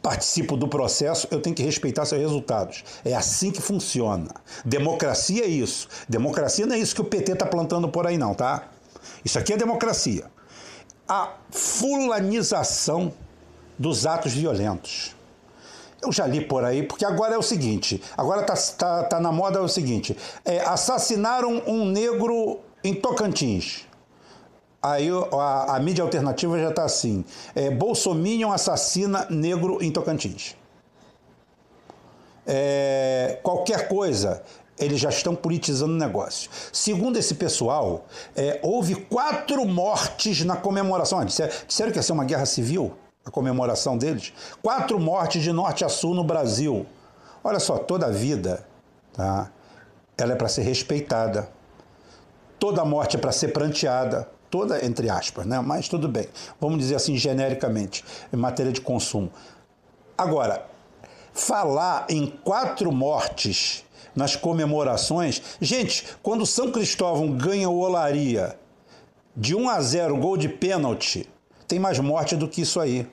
participo 0.02 0.56
do 0.56 0.68
processo, 0.68 1.26
eu 1.30 1.40
tenho 1.40 1.54
que 1.54 1.62
respeitar 1.62 2.04
seus 2.04 2.20
resultados. 2.20 2.84
É 3.04 3.14
assim 3.14 3.50
que 3.50 3.60
funciona. 3.60 4.34
Democracia 4.64 5.44
é 5.44 5.48
isso. 5.48 5.88
Democracia 6.08 6.66
não 6.66 6.74
é 6.74 6.78
isso 6.78 6.94
que 6.94 7.00
o 7.00 7.04
PT 7.04 7.32
está 7.32 7.46
plantando 7.46 7.88
por 7.88 8.06
aí, 8.06 8.16
não, 8.16 8.34
tá? 8.34 8.68
Isso 9.24 9.38
aqui 9.38 9.52
é 9.52 9.56
democracia. 9.56 10.24
A 11.08 11.32
fulanização 11.50 13.12
dos 13.78 14.06
atos 14.06 14.32
violentos. 14.32 15.16
Eu 16.00 16.12
já 16.12 16.26
li 16.26 16.44
por 16.44 16.64
aí, 16.64 16.82
porque 16.82 17.04
agora 17.04 17.34
é 17.34 17.38
o 17.38 17.42
seguinte: 17.42 18.02
agora 18.16 18.42
tá, 18.42 18.54
tá, 18.54 19.04
tá 19.04 19.20
na 19.20 19.32
moda 19.32 19.58
é 19.58 19.62
o 19.62 19.68
seguinte: 19.68 20.16
é, 20.44 20.60
assassinaram 20.60 21.62
um 21.66 21.84
negro 21.86 22.60
em 22.84 22.94
Tocantins. 22.94 23.88
Aí 24.82 25.08
a, 25.32 25.76
a 25.76 25.80
mídia 25.80 26.04
alternativa 26.04 26.58
já 26.58 26.70
está 26.70 26.85
assim: 26.85 27.25
é, 27.54 27.70
Bolsominion 27.70 28.52
assassina 28.52 29.26
negro 29.28 29.78
em 29.82 29.90
Tocantins. 29.90 30.56
É, 32.47 33.40
qualquer 33.42 33.88
coisa, 33.88 34.42
eles 34.78 35.00
já 35.00 35.08
estão 35.08 35.35
politizando 35.35 35.92
o 35.92 35.97
negócio. 35.97 36.49
Segundo 36.73 37.18
esse 37.18 37.35
pessoal, 37.35 38.06
é, 38.37 38.61
houve 38.62 38.94
quatro 38.94 39.66
mortes 39.66 40.44
na 40.44 40.56
comemoração. 40.56 41.25
Disseram, 41.25 41.52
disseram 41.66 41.92
que 41.92 41.99
ia 41.99 42.02
ser 42.02 42.12
uma 42.12 42.25
guerra 42.25 42.47
civil, 42.47 42.97
a 43.25 43.30
comemoração 43.30 43.99
deles. 43.99 44.32
Quatro 44.62 44.99
mortes 44.99 45.42
de 45.42 45.52
norte 45.52 45.85
a 45.85 45.88
sul 45.88 46.14
no 46.14 46.23
Brasil. 46.23 46.87
Olha 47.42 47.58
só, 47.58 47.78
toda 47.78 48.06
a 48.06 48.11
vida, 48.11 48.64
tá? 49.12 49.50
ela 50.16 50.32
é 50.32 50.37
para 50.37 50.49
ser 50.49 50.62
respeitada. 50.62 51.50
Toda 52.58 52.85
morte 52.85 53.16
é 53.16 53.18
para 53.18 53.32
ser 53.32 53.49
pranteada 53.49 54.28
toda 54.50 54.84
entre 54.84 55.10
aspas, 55.10 55.46
né? 55.46 55.60
mas 55.60 55.88
tudo 55.88 56.08
bem, 56.08 56.26
vamos 56.60 56.78
dizer 56.78 56.94
assim 56.94 57.16
genericamente, 57.16 58.04
em 58.32 58.36
matéria 58.36 58.72
de 58.72 58.80
consumo. 58.80 59.30
Agora, 60.16 60.66
falar 61.32 62.06
em 62.08 62.26
quatro 62.26 62.90
mortes 62.90 63.84
nas 64.14 64.34
comemorações, 64.34 65.40
gente, 65.60 66.04
quando 66.22 66.44
São 66.44 66.72
Cristóvão 66.72 67.30
ganha 67.30 67.68
o 67.68 67.78
Olaria 67.78 68.58
de 69.36 69.54
1 69.54 69.68
a 69.68 69.80
0, 69.80 70.16
gol 70.16 70.36
de 70.36 70.48
pênalti, 70.48 71.28
tem 71.68 71.78
mais 71.78 71.98
morte 72.00 72.34
do 72.34 72.48
que 72.48 72.62
isso 72.62 72.80
aí. 72.80 73.06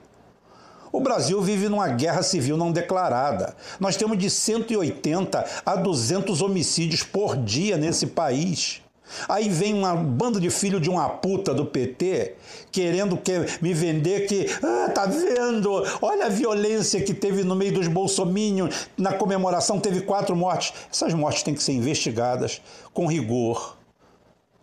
O 0.92 1.02
Brasil 1.02 1.42
vive 1.42 1.68
numa 1.68 1.90
guerra 1.90 2.24
civil 2.24 2.56
não 2.56 2.72
declarada. 2.72 3.54
Nós 3.82 3.98
temos 3.98 4.18
de 4.18 4.30
180 4.30 5.46
a 5.66 5.76
200 5.76 6.42
homicídios 6.42 7.04
por 7.04 7.36
dia 7.36 7.76
nesse 7.76 8.08
país. 8.08 8.82
Aí 9.28 9.50
vem 9.50 9.74
uma 9.74 9.96
banda 9.96 10.40
de 10.40 10.50
filho 10.50 10.80
de 10.80 10.90
uma 10.90 11.10
puta 11.10 11.54
do 11.54 11.66
PT 11.66 12.36
querendo 12.72 13.18
que, 13.18 13.34
me 13.62 13.74
vender 13.74 14.28
que, 14.28 14.48
ah, 14.64 14.90
tá 14.90 15.06
vendo? 15.06 15.72
Olha 16.02 16.26
a 16.26 16.30
violência 16.30 17.02
que 17.02 17.14
teve 17.14 17.44
no 17.44 17.56
meio 17.56 17.74
dos 17.74 17.88
bolsominions, 17.88 18.88
na 18.98 19.14
comemoração 19.14 19.80
teve 19.80 20.02
quatro 20.02 20.36
mortes. 20.36 20.74
Essas 20.92 21.14
mortes 21.14 21.44
têm 21.44 21.54
que 21.54 21.64
ser 21.64 21.74
investigadas 21.74 22.62
com 22.94 23.06
rigor. 23.08 23.78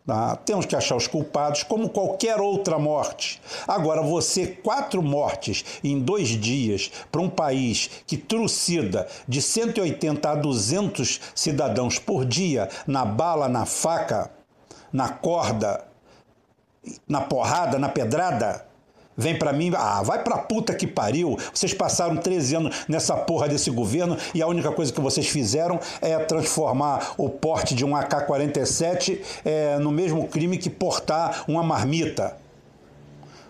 Tá? 0.05 0.35
Temos 0.35 0.67
que 0.67 0.75
achar 0.75 0.97
os 0.97 1.07
culpados, 1.07 1.63
como 1.63 1.89
qualquer 1.89 2.41
outra 2.41 2.79
morte. 2.79 3.41
Agora, 3.69 4.03
você, 4.03 4.47
quatro 4.49 5.01
mortes 5.01 5.65
em 5.83 6.01
dois 6.01 6.29
dias 6.29 6.91
para 7.11 7.21
um 7.21 7.31
país 7.31 7.89
que 8.07 8.17
trucida 8.17 9.07
de 9.29 9.41
180 9.41 10.29
a 10.29 10.35
200 10.35 11.21
cidadãos 11.35 11.99
por 12.01 12.25
dia 12.25 12.69
na 12.85 13.05
bala, 13.05 13.49
na 13.49 13.65
faca, 13.65 14.31
na 14.93 15.09
corda, 15.09 15.87
na 17.09 17.21
porrada, 17.21 17.79
na 17.79 17.89
pedrada, 17.89 18.67
vem 19.17 19.39
para 19.39 19.53
mim, 19.53 19.73
ah, 19.77 20.03
vai 20.03 20.23
pra 20.23 20.39
puta 20.39 20.75
que 20.75 20.87
pariu. 20.87 21.39
Vocês 21.53 21.75
passaram 21.75 22.17
13 22.17 22.57
anos 22.57 22.77
nessa 22.89 23.17
porra 23.17 23.49
desse 23.49 23.71
governo 23.71 24.17
e 24.35 24.43
a 24.43 24.47
única 24.47 24.71
coisa 24.71 24.93
que 24.93 25.01
vocês 25.01 25.29
fizeram 25.29 25.79
é 26.01 26.19
transformar 26.19 27.15
o 27.17 27.29
porte 27.29 27.75
de 27.75 27.85
um 27.85 27.97
AK-47 27.97 29.21
é, 29.45 29.79
no 29.79 29.91
mesmo 29.91 30.27
crime 30.29 30.59
que 30.59 30.71
portar 30.71 31.45
uma 31.49 31.63
marmita. 31.63 32.37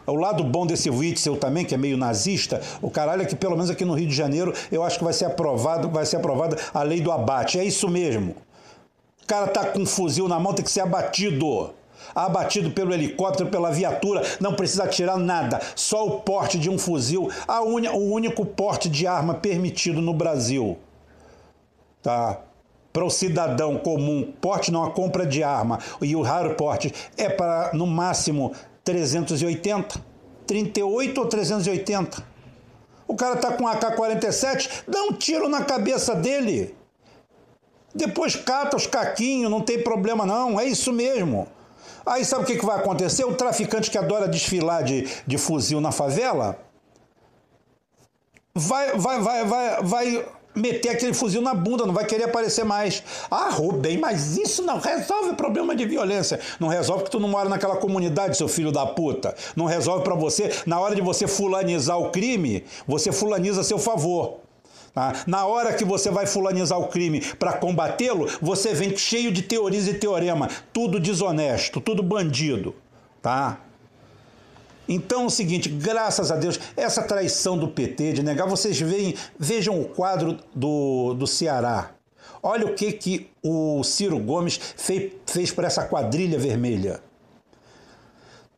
O 0.06 0.16
lado 0.16 0.42
bom 0.42 0.66
desse 0.66 0.90
Witzel 0.90 1.36
também, 1.36 1.64
que 1.64 1.74
é 1.74 1.78
meio 1.78 1.96
nazista, 1.96 2.60
o 2.80 2.90
caralho 2.90 3.22
é 3.22 3.24
que 3.24 3.36
pelo 3.36 3.54
menos 3.54 3.70
aqui 3.70 3.84
no 3.84 3.94
Rio 3.94 4.08
de 4.08 4.14
Janeiro 4.14 4.52
eu 4.70 4.82
acho 4.82 4.98
que 4.98 5.04
vai 5.04 5.12
ser 5.12 5.26
aprovado, 5.26 5.88
vai 5.88 6.04
ser 6.04 6.16
aprovada 6.16 6.56
a 6.74 6.82
lei 6.82 7.00
do 7.00 7.12
abate. 7.12 7.58
É 7.58 7.64
isso 7.64 7.88
mesmo. 7.88 8.34
O 9.22 9.26
cara 9.26 9.46
tá 9.46 9.66
com 9.66 9.78
um 9.78 9.86
fuzil 9.86 10.26
na 10.26 10.40
mão, 10.40 10.52
tem 10.52 10.64
que 10.64 10.70
ser 10.70 10.80
abatido. 10.80 11.72
Abatido 12.14 12.70
pelo 12.70 12.92
helicóptero, 12.92 13.48
pela 13.48 13.70
viatura, 13.70 14.22
não 14.40 14.54
precisa 14.54 14.86
tirar 14.86 15.16
nada, 15.16 15.60
só 15.74 16.06
o 16.06 16.20
porte 16.20 16.58
de 16.58 16.68
um 16.68 16.78
fuzil, 16.78 17.30
a 17.46 17.62
un... 17.62 17.86
o 17.88 18.12
único 18.12 18.44
porte 18.44 18.88
de 18.88 19.06
arma 19.06 19.34
permitido 19.34 20.00
no 20.00 20.14
Brasil. 20.14 20.78
Tá? 22.02 22.38
Para 22.92 23.04
o 23.04 23.10
cidadão 23.10 23.78
comum, 23.78 24.32
porte 24.40 24.70
não 24.70 24.84
a 24.84 24.90
compra 24.90 25.26
de 25.26 25.42
arma 25.42 25.78
e 26.02 26.14
o 26.14 26.20
raro 26.20 26.54
porte 26.56 26.92
é 27.16 27.28
para 27.28 27.70
no 27.72 27.86
máximo 27.86 28.52
380, 28.84 29.98
38 30.46 31.18
ou 31.18 31.26
380. 31.26 32.22
O 33.08 33.14
cara 33.14 33.36
tá 33.36 33.52
com 33.52 33.66
AK-47, 33.66 34.84
dá 34.86 35.02
um 35.04 35.12
tiro 35.12 35.48
na 35.48 35.64
cabeça 35.64 36.14
dele. 36.14 36.74
Depois 37.94 38.36
cata 38.36 38.76
os 38.76 38.86
caquinhos, 38.86 39.50
não 39.50 39.60
tem 39.60 39.82
problema 39.82 40.24
não, 40.24 40.58
é 40.58 40.64
isso 40.64 40.92
mesmo. 40.92 41.46
Aí 42.04 42.24
sabe 42.24 42.44
o 42.44 42.46
que, 42.46 42.56
que 42.56 42.64
vai 42.64 42.78
acontecer? 42.78 43.24
O 43.24 43.34
traficante 43.34 43.90
que 43.90 43.98
adora 43.98 44.28
desfilar 44.28 44.82
de, 44.82 45.08
de 45.26 45.38
fuzil 45.38 45.80
na 45.80 45.92
favela 45.92 46.58
vai, 48.54 48.96
vai, 48.96 49.20
vai, 49.20 49.44
vai, 49.44 49.82
vai 49.82 50.26
meter 50.54 50.90
aquele 50.90 51.14
fuzil 51.14 51.40
na 51.40 51.54
bunda, 51.54 51.86
não 51.86 51.94
vai 51.94 52.04
querer 52.04 52.24
aparecer 52.24 52.64
mais. 52.64 53.02
Ah, 53.30 53.48
roubei, 53.50 53.96
mas 53.96 54.36
isso 54.36 54.62
não 54.62 54.78
resolve 54.78 55.30
o 55.30 55.34
problema 55.34 55.74
de 55.74 55.86
violência. 55.86 56.38
Não 56.60 56.68
resolve 56.68 57.02
porque 57.02 57.16
tu 57.16 57.20
não 57.20 57.28
mora 57.28 57.48
naquela 57.48 57.76
comunidade, 57.76 58.36
seu 58.36 58.48
filho 58.48 58.72
da 58.72 58.86
puta. 58.86 59.34
Não 59.56 59.64
resolve 59.64 60.04
para 60.04 60.14
você, 60.14 60.50
na 60.66 60.78
hora 60.78 60.94
de 60.94 61.00
você 61.00 61.26
fulanizar 61.26 61.98
o 61.98 62.10
crime, 62.10 62.64
você 62.86 63.10
fulaniza 63.10 63.62
a 63.62 63.64
seu 63.64 63.78
favor. 63.78 64.40
Tá? 64.94 65.22
Na 65.26 65.46
hora 65.46 65.72
que 65.72 65.84
você 65.84 66.10
vai 66.10 66.26
fulanizar 66.26 66.78
o 66.78 66.88
crime 66.88 67.20
para 67.38 67.54
combatê-lo, 67.54 68.28
você 68.42 68.74
vem 68.74 68.94
cheio 68.96 69.32
de 69.32 69.42
teorias 69.42 69.88
e 69.88 69.94
teorema, 69.94 70.48
tudo 70.72 71.00
desonesto, 71.00 71.80
tudo 71.80 72.02
bandido. 72.02 72.74
Tá? 73.22 73.58
Então 74.86 75.22
é 75.22 75.26
o 75.26 75.30
seguinte, 75.30 75.68
graças 75.68 76.30
a 76.30 76.36
Deus, 76.36 76.60
essa 76.76 77.02
traição 77.02 77.56
do 77.56 77.68
PT 77.68 78.14
de 78.14 78.22
negar, 78.22 78.46
vocês 78.46 78.78
veem, 78.78 79.14
vejam 79.38 79.80
o 79.80 79.86
quadro 79.86 80.38
do, 80.54 81.14
do 81.14 81.26
Ceará. 81.26 81.92
Olha 82.42 82.66
o 82.66 82.74
que, 82.74 82.92
que 82.92 83.30
o 83.42 83.82
Ciro 83.84 84.18
Gomes 84.18 84.60
fez, 84.76 85.12
fez 85.24 85.52
para 85.52 85.68
essa 85.68 85.84
quadrilha 85.84 86.38
vermelha. 86.38 87.00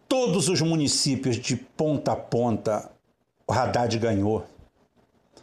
Todos 0.09 0.49
os 0.49 0.61
municípios 0.61 1.37
de 1.37 1.55
ponta 1.55 2.13
a 2.13 2.17
ponta, 2.17 2.91
o 3.47 3.53
Haddad 3.53 3.97
ganhou. 3.99 4.45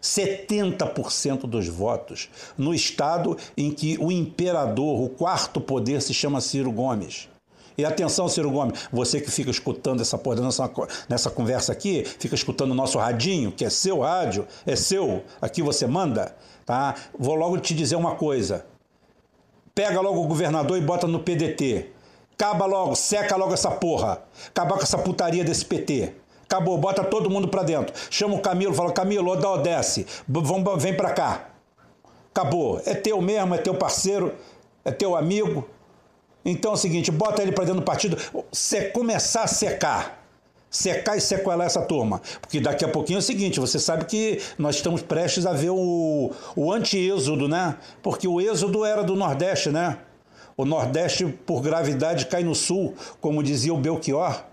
70% 0.02 1.42
dos 1.42 1.68
votos 1.68 2.30
no 2.58 2.74
estado 2.74 3.38
em 3.56 3.72
que 3.72 3.98
o 4.00 4.12
imperador, 4.12 5.02
o 5.02 5.10
quarto 5.10 5.62
poder, 5.62 6.02
se 6.02 6.14
chama 6.14 6.42
Ciro 6.42 6.72
Gomes. 6.72 7.30
E 7.78 7.86
atenção, 7.86 8.28
Ciro 8.28 8.52
Gomes, 8.52 8.88
você 8.92 9.22
que 9.22 9.32
fica 9.32 9.50
escutando 9.50 10.02
essa 10.02 10.18
porra 10.18 10.42
nessa, 10.42 10.70
nessa 11.08 11.30
conversa 11.30 11.72
aqui, 11.72 12.04
fica 12.20 12.36
escutando 12.36 12.72
o 12.72 12.76
nosso 12.76 12.98
radinho, 12.98 13.52
que 13.52 13.64
é 13.64 13.70
seu 13.70 14.02
rádio, 14.02 14.48
é 14.66 14.76
seu, 14.76 15.24
aqui 15.42 15.62
você 15.62 15.88
manda, 15.88 16.36
tá? 16.66 16.96
Vou 17.18 17.36
logo 17.36 17.58
te 17.58 17.74
dizer 17.74 17.96
uma 17.96 18.16
coisa. 18.16 18.66
Pega 19.74 20.02
logo 20.02 20.22
o 20.22 20.28
governador 20.28 20.78
e 20.78 20.82
bota 20.82 21.08
no 21.08 21.20
PDT. 21.20 21.92
Acaba 22.34 22.66
logo, 22.66 22.96
seca 22.96 23.36
logo 23.36 23.54
essa 23.54 23.72
porra. 23.72 24.22
Acaba 24.48 24.76
com 24.76 24.84
essa 24.84 24.98
putaria 24.98 25.44
desse 25.44 25.64
PT. 25.64 26.14
Acabou, 26.52 26.78
bota 26.78 27.02
todo 27.02 27.30
mundo 27.30 27.48
para 27.48 27.64
dentro. 27.64 27.96
Chama 28.10 28.36
o 28.36 28.40
Camilo, 28.40 28.74
fala: 28.74 28.92
Camilo, 28.92 29.38
dá 29.38 29.56
desce, 29.56 30.06
vamos, 30.28 30.84
vem 30.84 30.94
para 30.94 31.12
cá. 31.12 31.50
Acabou. 32.30 32.82
É 32.86 32.94
teu 32.94 33.22
mesmo, 33.22 33.56
é 33.56 33.58
teu 33.58 33.74
parceiro, 33.74 34.34
é 34.84 34.92
teu 34.92 35.16
amigo. 35.16 35.66
Então 36.44 36.72
é 36.72 36.74
o 36.74 36.78
seguinte: 36.78 37.10
bota 37.10 37.42
ele 37.42 37.54
para 37.54 37.64
dentro 37.64 37.80
do 37.80 37.86
partido, 37.86 38.18
você 38.52 38.90
começar 38.90 39.44
a 39.44 39.48
secar. 39.48 40.26
secar 40.70 41.16
e 41.16 41.22
sequelar 41.22 41.68
essa 41.68 41.84
turma. 41.84 42.22
Porque 42.42 42.60
daqui 42.60 42.84
a 42.84 42.90
pouquinho 42.90 43.18
é 43.18 43.20
o 43.20 43.24
seguinte, 43.24 43.58
você 43.58 43.80
sabe 43.80 44.04
que 44.04 44.42
nós 44.58 44.76
estamos 44.76 45.02
prestes 45.02 45.46
a 45.46 45.54
ver 45.54 45.70
o, 45.70 46.32
o 46.54 46.74
anti-êxodo, 46.74 47.48
né? 47.48 47.78
Porque 48.04 48.28
o 48.28 48.42
êxodo 48.42 48.84
era 48.84 49.06
do 49.06 49.16
Nordeste, 49.16 49.70
né? 49.70 50.00
O 50.58 50.66
Nordeste, 50.66 51.26
por 51.26 51.62
gravidade, 51.62 52.26
cai 52.26 52.44
no 52.44 52.54
Sul, 52.54 52.94
como 53.22 53.42
dizia 53.42 53.74
o 53.74 53.78
Belchior. 53.78 54.51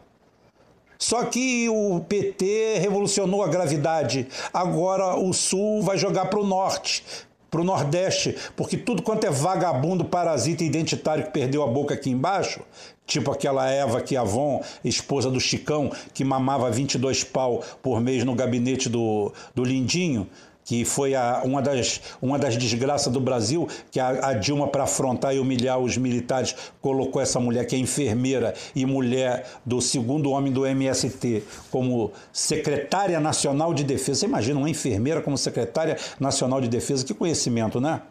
Só 0.99 1.25
que 1.25 1.69
o 1.69 2.00
PT 2.00 2.78
revolucionou 2.81 3.43
a 3.43 3.49
gravidade. 3.49 4.26
Agora 4.52 5.17
o 5.17 5.33
Sul 5.33 5.81
vai 5.83 5.97
jogar 5.97 6.26
para 6.26 6.40
o 6.40 6.47
Norte 6.47 7.05
para 7.50 7.61
o 7.62 7.64
Nordeste, 7.64 8.37
porque 8.55 8.76
tudo 8.76 9.02
quanto 9.02 9.25
é 9.25 9.31
vagabundo, 9.31 10.05
parasita 10.05 10.62
identitário 10.64 11.25
que 11.25 11.31
perdeu 11.31 11.62
a 11.62 11.67
boca 11.67 11.95
aqui 11.95 12.11
embaixo, 12.11 12.61
tipo 13.07 13.31
aquela 13.31 13.71
Eva 13.71 14.05
Chiavon, 14.07 14.62
esposa 14.85 15.31
do 15.31 15.40
Chicão, 15.40 15.90
que 16.12 16.25
mamava 16.25 16.71
22 16.71 17.25
pau 17.25 17.62
por 17.83 18.00
mês 18.00 18.23
no 18.23 18.35
gabinete 18.35 18.88
do, 18.88 19.33
do 19.55 19.64
Lindinho, 19.64 20.28
que 20.68 20.84
foi 20.84 21.14
a, 21.14 21.40
uma, 21.46 21.62
das, 21.62 21.98
uma 22.20 22.38
das 22.38 22.54
desgraças 22.54 23.10
do 23.10 23.18
Brasil, 23.18 23.66
que 23.90 23.98
a, 23.98 24.28
a 24.28 24.34
Dilma, 24.34 24.68
para 24.68 24.82
afrontar 24.82 25.34
e 25.34 25.38
humilhar 25.38 25.78
os 25.78 25.96
militares, 25.96 26.54
colocou 26.82 27.22
essa 27.22 27.40
mulher, 27.40 27.64
que 27.64 27.75
é 27.75 27.78
enfermeira 27.78 28.52
e 28.76 28.84
mulher 28.84 29.46
do 29.64 29.80
segundo 29.80 30.30
homem 30.30 30.52
do 30.52 30.66
MST, 30.66 31.42
como 31.70 32.12
secretária 32.30 33.18
nacional 33.18 33.72
de 33.72 33.82
defesa. 33.82 34.20
Você 34.20 34.26
imagina 34.26 34.58
uma 34.58 34.68
enfermeira 34.68 35.22
como 35.22 35.38
secretária 35.38 35.96
nacional 36.20 36.60
de 36.60 36.68
defesa? 36.68 37.02
Que 37.02 37.14
conhecimento, 37.14 37.80
né? 37.80 38.02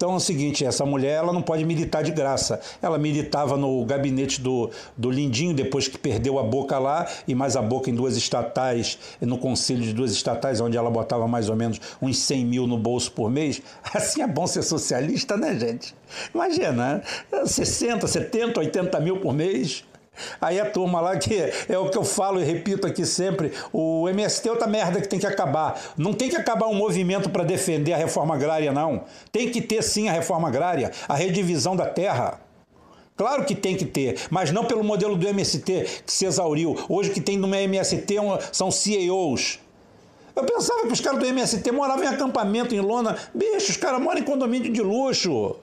Então 0.00 0.14
é 0.14 0.16
o 0.16 0.20
seguinte, 0.20 0.64
essa 0.64 0.86
mulher 0.86 1.18
ela 1.18 1.30
não 1.30 1.42
pode 1.42 1.62
militar 1.62 2.02
de 2.02 2.10
graça. 2.10 2.58
Ela 2.80 2.96
militava 2.96 3.58
no 3.58 3.84
gabinete 3.84 4.40
do, 4.40 4.70
do 4.96 5.10
Lindinho, 5.10 5.52
depois 5.52 5.88
que 5.88 5.98
perdeu 5.98 6.38
a 6.38 6.42
boca 6.42 6.78
lá, 6.78 7.06
e 7.28 7.34
mais 7.34 7.54
a 7.54 7.60
boca 7.60 7.90
em 7.90 7.94
duas 7.94 8.16
estatais, 8.16 8.98
no 9.20 9.36
conselho 9.36 9.82
de 9.82 9.92
duas 9.92 10.10
estatais, 10.12 10.58
onde 10.58 10.74
ela 10.74 10.90
botava 10.90 11.28
mais 11.28 11.50
ou 11.50 11.54
menos 11.54 11.78
uns 12.00 12.16
100 12.16 12.44
mil 12.46 12.66
no 12.66 12.78
bolso 12.78 13.12
por 13.12 13.30
mês. 13.30 13.60
Assim 13.92 14.22
é 14.22 14.26
bom 14.26 14.46
ser 14.46 14.62
socialista, 14.62 15.36
né, 15.36 15.54
gente? 15.58 15.94
Imagina, 16.34 17.02
60, 17.44 18.06
70, 18.06 18.58
80 18.58 19.00
mil 19.00 19.20
por 19.20 19.34
mês. 19.34 19.84
Aí 20.40 20.60
a 20.60 20.66
turma 20.68 21.00
lá, 21.00 21.16
que 21.16 21.34
é 21.68 21.78
o 21.78 21.88
que 21.90 21.98
eu 21.98 22.04
falo 22.04 22.40
e 22.40 22.44
repito 22.44 22.86
aqui 22.86 23.04
sempre, 23.04 23.52
o 23.72 24.08
MST 24.08 24.48
é 24.48 24.52
outra 24.52 24.66
merda 24.66 25.00
que 25.00 25.08
tem 25.08 25.18
que 25.18 25.26
acabar. 25.26 25.80
Não 25.96 26.12
tem 26.12 26.28
que 26.28 26.36
acabar 26.36 26.66
um 26.66 26.74
movimento 26.74 27.30
para 27.30 27.44
defender 27.44 27.92
a 27.92 27.96
reforma 27.96 28.34
agrária, 28.34 28.72
não. 28.72 29.04
Tem 29.32 29.50
que 29.50 29.60
ter 29.60 29.82
sim 29.82 30.08
a 30.08 30.12
reforma 30.12 30.48
agrária, 30.48 30.90
a 31.08 31.14
redivisão 31.14 31.76
da 31.76 31.86
terra. 31.86 32.40
Claro 33.16 33.44
que 33.44 33.54
tem 33.54 33.76
que 33.76 33.84
ter, 33.84 34.18
mas 34.30 34.50
não 34.50 34.64
pelo 34.64 34.82
modelo 34.82 35.14
do 35.14 35.28
MST 35.28 36.02
que 36.06 36.12
se 36.12 36.24
exauriu. 36.24 36.74
Hoje 36.88 37.10
que 37.10 37.20
tem 37.20 37.36
no 37.36 37.54
MST 37.54 38.14
são 38.50 38.70
CEOs. 38.70 39.58
Eu 40.34 40.44
pensava 40.44 40.86
que 40.86 40.92
os 40.92 41.00
caras 41.00 41.18
do 41.18 41.26
MST 41.26 41.70
moravam 41.70 42.04
em 42.04 42.08
acampamento 42.08 42.74
em 42.74 42.80
lona. 42.80 43.18
Bicho, 43.34 43.72
os 43.72 43.76
caras 43.76 44.00
moram 44.00 44.20
em 44.20 44.24
condomínio 44.24 44.72
de 44.72 44.80
luxo. 44.80 45.56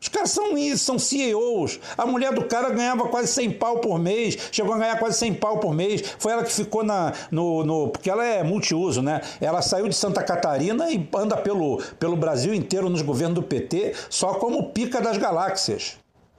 Os 0.00 0.06
caras 0.06 0.30
são 0.30 0.56
isso, 0.56 0.84
são 0.84 0.98
CEOs. 0.98 1.80
A 1.96 2.06
mulher 2.06 2.32
do 2.32 2.44
cara 2.44 2.70
ganhava 2.70 3.08
quase 3.08 3.28
100 3.32 3.52
pau 3.52 3.78
por 3.80 3.98
mês, 3.98 4.38
chegou 4.52 4.74
a 4.74 4.78
ganhar 4.78 4.96
quase 4.98 5.18
100 5.18 5.34
pau 5.34 5.58
por 5.58 5.74
mês. 5.74 6.02
Foi 6.18 6.32
ela 6.32 6.44
que 6.44 6.52
ficou 6.52 6.84
na, 6.84 7.12
no, 7.32 7.64
no. 7.64 7.88
Porque 7.88 8.08
ela 8.08 8.24
é 8.24 8.44
multiuso, 8.44 9.02
né? 9.02 9.20
Ela 9.40 9.60
saiu 9.60 9.88
de 9.88 9.96
Santa 9.96 10.22
Catarina 10.22 10.88
e 10.90 11.08
anda 11.16 11.36
pelo, 11.36 11.82
pelo 11.98 12.16
Brasil 12.16 12.54
inteiro 12.54 12.88
nos 12.88 13.02
governos 13.02 13.34
do 13.34 13.42
PT 13.42 13.94
só 14.08 14.34
como 14.34 14.70
pica 14.70 15.00
das 15.00 15.16
galáxias. 15.16 15.96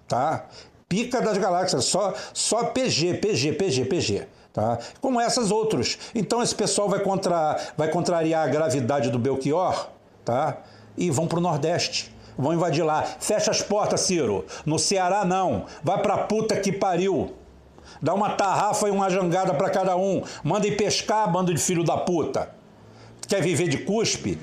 Tá? 0.07 0.47
Pica 0.87 1.21
das 1.21 1.37
galáxias, 1.37 1.85
só, 1.85 2.13
só 2.33 2.63
PG, 2.63 3.15
PG, 3.15 3.53
PG, 3.53 3.85
PG. 3.85 4.27
Tá? 4.53 4.79
Como 5.01 5.19
essas 5.19 5.51
outros. 5.51 5.99
Então 6.15 6.41
esse 6.41 6.55
pessoal 6.55 6.87
vai, 6.87 7.01
contra, 7.01 7.59
vai 7.77 7.89
contrariar 7.91 8.47
a 8.47 8.49
gravidade 8.49 9.11
do 9.11 9.19
Belchior 9.19 9.89
tá? 10.23 10.57
e 10.97 11.11
vão 11.11 11.27
para 11.27 11.39
o 11.39 11.41
Nordeste 11.41 12.17
vão 12.39 12.53
invadir 12.53 12.83
lá. 12.83 13.03
Fecha 13.03 13.51
as 13.51 13.61
portas, 13.61 14.01
Ciro. 14.01 14.45
No 14.65 14.79
Ceará, 14.79 15.25
não. 15.25 15.65
Vai 15.83 16.01
pra 16.01 16.17
puta 16.19 16.55
que 16.55 16.71
pariu. 16.71 17.33
Dá 18.01 18.13
uma 18.13 18.29
tarrafa 18.29 18.87
e 18.87 18.91
uma 18.91 19.09
jangada 19.09 19.53
para 19.53 19.69
cada 19.69 19.97
um. 19.97 20.23
Manda 20.43 20.67
ir 20.67 20.77
pescar, 20.77 21.29
bando 21.29 21.53
de 21.53 21.59
filho 21.59 21.83
da 21.83 21.97
puta. 21.97 22.49
Quer 23.27 23.41
viver 23.41 23.67
de 23.67 23.79
cuspe? 23.79 24.39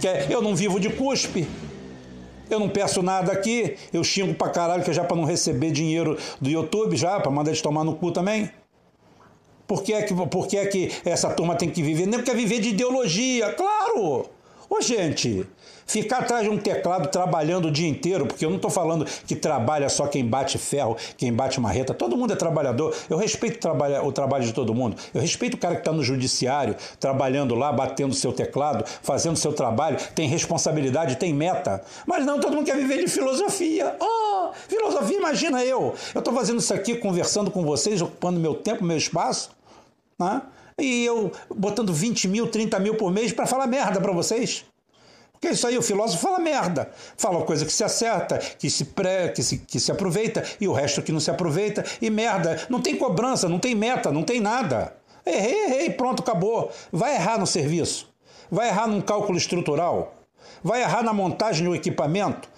Quer... 0.00 0.30
Eu 0.30 0.42
não 0.42 0.54
vivo 0.54 0.78
de 0.78 0.90
cuspe. 0.90 1.48
Eu 2.50 2.60
não 2.60 2.68
peço 2.68 3.02
nada 3.02 3.32
aqui. 3.32 3.76
Eu 3.92 4.04
xingo 4.04 4.34
pra 4.34 4.50
caralho, 4.50 4.84
que 4.84 4.90
é 4.90 4.94
já 4.94 5.02
pra 5.02 5.16
não 5.16 5.24
receber 5.24 5.70
dinheiro 5.70 6.18
do 6.40 6.50
YouTube, 6.50 6.96
já, 6.96 7.18
pra 7.18 7.30
mandar 7.30 7.50
eles 7.50 7.62
tomar 7.62 7.82
no 7.82 7.96
cu 7.96 8.12
também. 8.12 8.50
Por 9.66 9.82
que, 9.82 9.92
é 9.92 10.02
que, 10.02 10.14
por 10.14 10.46
que 10.46 10.56
é 10.56 10.66
que 10.66 10.92
essa 11.04 11.28
turma 11.30 11.56
tem 11.56 11.68
que 11.68 11.82
viver? 11.82 12.06
Nem 12.06 12.22
quer 12.22 12.36
viver 12.36 12.60
de 12.60 12.68
ideologia, 12.68 13.52
claro! 13.54 14.26
Ô, 14.70 14.80
gente, 14.80 15.44
Ficar 15.86 16.18
atrás 16.18 16.42
de 16.42 16.50
um 16.50 16.58
teclado 16.58 17.08
trabalhando 17.08 17.68
o 17.68 17.70
dia 17.70 17.88
inteiro, 17.88 18.26
porque 18.26 18.44
eu 18.44 18.48
não 18.48 18.56
estou 18.56 18.70
falando 18.70 19.04
que 19.04 19.36
trabalha 19.36 19.88
só 19.88 20.08
quem 20.08 20.26
bate 20.26 20.58
ferro, 20.58 20.96
quem 21.16 21.32
bate 21.32 21.60
marreta. 21.60 21.94
Todo 21.94 22.16
mundo 22.16 22.32
é 22.32 22.36
trabalhador. 22.36 22.94
Eu 23.08 23.16
respeito 23.16 23.56
o 23.56 24.12
trabalho, 24.12 24.44
de 24.44 24.52
todo 24.52 24.74
mundo. 24.74 24.96
Eu 25.14 25.20
respeito 25.20 25.54
o 25.54 25.58
cara 25.58 25.76
que 25.76 25.82
está 25.82 25.92
no 25.92 26.02
judiciário, 26.02 26.74
trabalhando 26.98 27.54
lá, 27.54 27.72
batendo 27.72 28.14
seu 28.14 28.32
teclado, 28.32 28.84
fazendo 29.00 29.36
seu 29.36 29.52
trabalho, 29.52 29.96
tem 30.14 30.28
responsabilidade, 30.28 31.16
tem 31.16 31.32
meta. 31.32 31.82
Mas 32.04 32.26
não, 32.26 32.40
todo 32.40 32.56
mundo 32.56 32.66
quer 32.66 32.76
viver 32.76 33.04
de 33.04 33.08
filosofia. 33.08 33.94
Oh, 34.00 34.50
filosofia, 34.68 35.16
imagina 35.16 35.64
eu. 35.64 35.94
Eu 36.12 36.18
estou 36.18 36.34
fazendo 36.34 36.58
isso 36.58 36.74
aqui, 36.74 36.96
conversando 36.96 37.50
com 37.50 37.64
vocês, 37.64 38.02
ocupando 38.02 38.40
meu 38.40 38.54
tempo, 38.54 38.84
meu 38.84 38.96
espaço. 38.96 39.50
Né? 40.18 40.42
E 40.80 41.04
eu 41.04 41.30
botando 41.54 41.92
20 41.92 42.26
mil, 42.26 42.48
30 42.48 42.78
mil 42.80 42.96
por 42.96 43.12
mês 43.12 43.32
para 43.32 43.46
falar 43.46 43.68
merda 43.68 44.00
para 44.00 44.12
vocês. 44.12 44.64
Porque 45.40 45.50
isso 45.50 45.66
aí 45.66 45.76
o 45.76 45.82
filósofo 45.82 46.22
fala 46.22 46.38
merda. 46.38 46.90
Fala 47.16 47.44
coisa 47.44 47.64
que 47.64 47.72
se 47.72 47.84
acerta, 47.84 48.38
que 48.38 48.70
se, 48.70 48.86
pré, 48.86 49.28
que, 49.28 49.42
se, 49.42 49.58
que 49.58 49.78
se 49.78 49.92
aproveita, 49.92 50.42
e 50.60 50.66
o 50.66 50.72
resto 50.72 51.02
que 51.02 51.12
não 51.12 51.20
se 51.20 51.30
aproveita, 51.30 51.84
e 52.00 52.08
merda. 52.08 52.66
Não 52.70 52.80
tem 52.80 52.96
cobrança, 52.96 53.48
não 53.48 53.58
tem 53.58 53.74
meta, 53.74 54.10
não 54.10 54.22
tem 54.22 54.40
nada. 54.40 54.96
Errei, 55.24 55.64
errei, 55.64 55.90
pronto, 55.90 56.22
acabou. 56.22 56.72
Vai 56.90 57.14
errar 57.14 57.38
no 57.38 57.46
serviço. 57.46 58.08
Vai 58.50 58.68
errar 58.68 58.86
num 58.86 59.00
cálculo 59.00 59.36
estrutural. 59.36 60.14
Vai 60.62 60.82
errar 60.82 61.02
na 61.02 61.12
montagem 61.12 61.66
do 61.66 61.74
equipamento. 61.74 62.48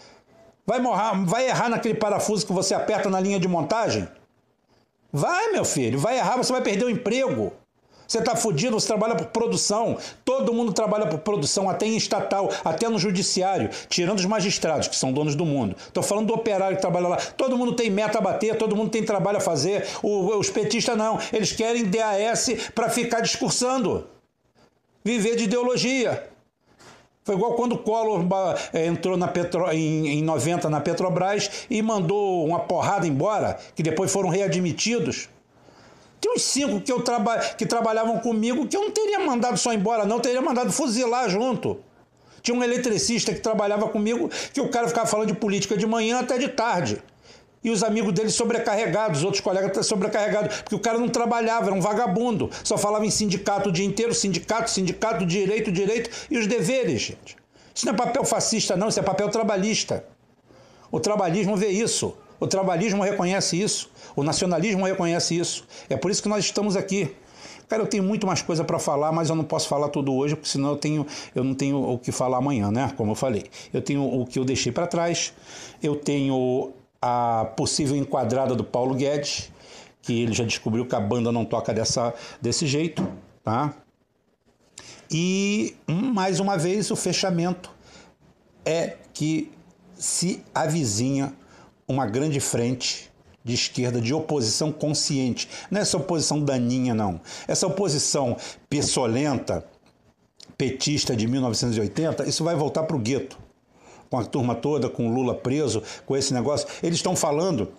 Vai, 0.66 0.78
morrar, 0.80 1.24
vai 1.24 1.48
errar 1.48 1.68
naquele 1.68 1.94
parafuso 1.94 2.46
que 2.46 2.52
você 2.52 2.74
aperta 2.74 3.08
na 3.08 3.18
linha 3.18 3.40
de 3.40 3.48
montagem. 3.48 4.06
Vai, 5.10 5.50
meu 5.50 5.64
filho, 5.64 5.98
vai 5.98 6.18
errar, 6.18 6.36
você 6.36 6.52
vai 6.52 6.60
perder 6.60 6.84
o 6.84 6.90
emprego. 6.90 7.52
Você 8.08 8.20
está 8.20 8.34
fudido, 8.34 8.80
você 8.80 8.86
trabalha 8.86 9.14
por 9.14 9.26
produção. 9.26 9.98
Todo 10.24 10.54
mundo 10.54 10.72
trabalha 10.72 11.06
por 11.06 11.18
produção, 11.18 11.68
até 11.68 11.84
em 11.84 11.94
estatal, 11.94 12.50
até 12.64 12.88
no 12.88 12.98
judiciário, 12.98 13.68
tirando 13.90 14.18
os 14.18 14.24
magistrados, 14.24 14.88
que 14.88 14.96
são 14.96 15.12
donos 15.12 15.34
do 15.34 15.44
mundo. 15.44 15.76
Estou 15.78 16.02
falando 16.02 16.28
do 16.28 16.32
operário 16.32 16.76
que 16.76 16.80
trabalha 16.80 17.08
lá. 17.08 17.16
Todo 17.16 17.58
mundo 17.58 17.74
tem 17.74 17.90
meta 17.90 18.16
a 18.16 18.20
bater, 18.22 18.56
todo 18.56 18.74
mundo 18.74 18.90
tem 18.90 19.04
trabalho 19.04 19.36
a 19.36 19.40
fazer. 19.40 19.86
O, 20.02 20.38
os 20.38 20.48
petistas 20.48 20.96
não. 20.96 21.18
Eles 21.30 21.52
querem 21.52 21.84
DAS 21.84 22.48
para 22.74 22.88
ficar 22.88 23.20
discursando. 23.20 24.06
Viver 25.04 25.36
de 25.36 25.44
ideologia. 25.44 26.30
Foi 27.24 27.34
igual 27.34 27.52
quando 27.56 27.72
o 27.74 27.78
Collor 27.78 28.24
eh, 28.72 28.86
entrou 28.86 29.18
na 29.18 29.28
Petro, 29.28 29.70
em, 29.70 30.08
em 30.08 30.22
90 30.22 30.70
na 30.70 30.80
Petrobras 30.80 31.66
e 31.68 31.82
mandou 31.82 32.46
uma 32.46 32.60
porrada 32.60 33.06
embora, 33.06 33.58
que 33.74 33.82
depois 33.82 34.10
foram 34.10 34.30
readmitidos. 34.30 35.28
Tem 36.20 36.32
uns 36.32 36.42
cinco 36.42 36.80
que, 36.80 36.90
eu 36.90 37.02
traba 37.02 37.38
que 37.38 37.64
trabalhavam 37.64 38.18
comigo 38.18 38.66
que 38.66 38.76
eu 38.76 38.82
não 38.82 38.90
teria 38.90 39.20
mandado 39.20 39.56
só 39.56 39.72
embora, 39.72 40.04
não, 40.04 40.18
teria 40.18 40.42
mandado 40.42 40.72
fuzilar 40.72 41.28
junto. 41.28 41.78
Tinha 42.42 42.56
um 42.56 42.62
eletricista 42.62 43.32
que 43.32 43.40
trabalhava 43.40 43.88
comigo 43.88 44.30
que 44.52 44.60
o 44.60 44.68
cara 44.68 44.88
ficava 44.88 45.06
falando 45.06 45.28
de 45.28 45.34
política 45.34 45.76
de 45.76 45.86
manhã 45.86 46.20
até 46.20 46.38
de 46.38 46.48
tarde. 46.48 47.02
E 47.62 47.70
os 47.70 47.82
amigos 47.82 48.12
dele 48.12 48.30
sobrecarregados, 48.30 49.18
os 49.18 49.24
outros 49.24 49.40
colegas 49.40 49.86
sobrecarregados, 49.86 50.58
porque 50.62 50.74
o 50.74 50.78
cara 50.78 50.98
não 50.98 51.08
trabalhava, 51.08 51.66
era 51.66 51.74
um 51.74 51.80
vagabundo. 51.80 52.48
Só 52.62 52.78
falava 52.78 53.04
em 53.04 53.10
sindicato 53.10 53.68
o 53.68 53.72
dia 53.72 53.84
inteiro, 53.84 54.14
sindicato, 54.14 54.70
sindicato, 54.70 55.26
direito, 55.26 55.70
direito 55.72 56.10
e 56.30 56.38
os 56.38 56.46
deveres, 56.46 57.02
gente. 57.02 57.36
Isso 57.74 57.86
não 57.86 57.92
é 57.92 57.96
papel 57.96 58.24
fascista, 58.24 58.76
não, 58.76 58.88
isso 58.88 58.98
é 58.98 59.02
papel 59.02 59.28
trabalhista. 59.28 60.04
O 60.90 60.98
trabalhismo 60.98 61.56
vê 61.56 61.68
isso. 61.68 62.16
O 62.40 62.46
trabalhismo 62.46 63.02
reconhece 63.02 63.60
isso, 63.60 63.90
o 64.14 64.22
nacionalismo 64.22 64.84
reconhece 64.84 65.38
isso. 65.38 65.66
É 65.88 65.96
por 65.96 66.10
isso 66.10 66.22
que 66.22 66.28
nós 66.28 66.44
estamos 66.44 66.76
aqui. 66.76 67.14
Cara, 67.68 67.82
eu 67.82 67.86
tenho 67.86 68.02
muito 68.02 68.26
mais 68.26 68.40
coisa 68.40 68.64
para 68.64 68.78
falar, 68.78 69.12
mas 69.12 69.28
eu 69.28 69.36
não 69.36 69.44
posso 69.44 69.68
falar 69.68 69.88
tudo 69.88 70.14
hoje, 70.14 70.34
porque 70.34 70.48
senão 70.48 70.70
eu, 70.70 70.76
tenho, 70.76 71.06
eu 71.34 71.44
não 71.44 71.54
tenho 71.54 71.78
o 71.78 71.98
que 71.98 72.10
falar 72.10 72.38
amanhã, 72.38 72.70
né? 72.70 72.92
Como 72.96 73.10
eu 73.10 73.14
falei. 73.14 73.44
Eu 73.72 73.82
tenho 73.82 74.02
o 74.02 74.24
que 74.24 74.38
eu 74.38 74.44
deixei 74.44 74.72
para 74.72 74.86
trás, 74.86 75.34
eu 75.82 75.94
tenho 75.94 76.72
a 77.00 77.52
possível 77.56 77.94
enquadrada 77.94 78.54
do 78.54 78.64
Paulo 78.64 78.94
Guedes, 78.94 79.52
que 80.00 80.22
ele 80.22 80.32
já 80.32 80.44
descobriu 80.44 80.86
que 80.86 80.94
a 80.94 81.00
banda 81.00 81.30
não 81.30 81.44
toca 81.44 81.74
dessa, 81.74 82.14
desse 82.40 82.66
jeito, 82.66 83.06
tá? 83.44 83.74
E, 85.10 85.76
mais 85.86 86.40
uma 86.40 86.56
vez, 86.56 86.90
o 86.90 86.96
fechamento 86.96 87.70
é 88.64 88.96
que 89.12 89.50
se 89.94 90.42
avizinha 90.54 91.34
uma 91.88 92.06
grande 92.06 92.38
frente 92.38 93.10
de 93.42 93.54
esquerda, 93.54 94.00
de 94.00 94.12
oposição 94.12 94.70
consciente. 94.70 95.48
Não 95.70 95.78
é 95.78 95.82
essa 95.82 95.96
oposição 95.96 96.40
daninha, 96.40 96.94
não. 96.94 97.20
Essa 97.46 97.66
oposição 97.66 98.36
pessolenta, 98.68 99.64
petista 100.56 101.16
de 101.16 101.26
1980, 101.26 102.28
isso 102.28 102.44
vai 102.44 102.54
voltar 102.54 102.82
para 102.82 102.96
o 102.96 102.98
gueto. 102.98 103.38
Com 104.10 104.18
a 104.18 104.24
turma 104.24 104.54
toda, 104.54 104.88
com 104.88 105.08
o 105.08 105.12
Lula 105.12 105.34
preso, 105.34 105.82
com 106.04 106.16
esse 106.16 106.32
negócio. 106.32 106.68
Eles 106.82 106.98
estão 106.98 107.16
falando 107.16 107.72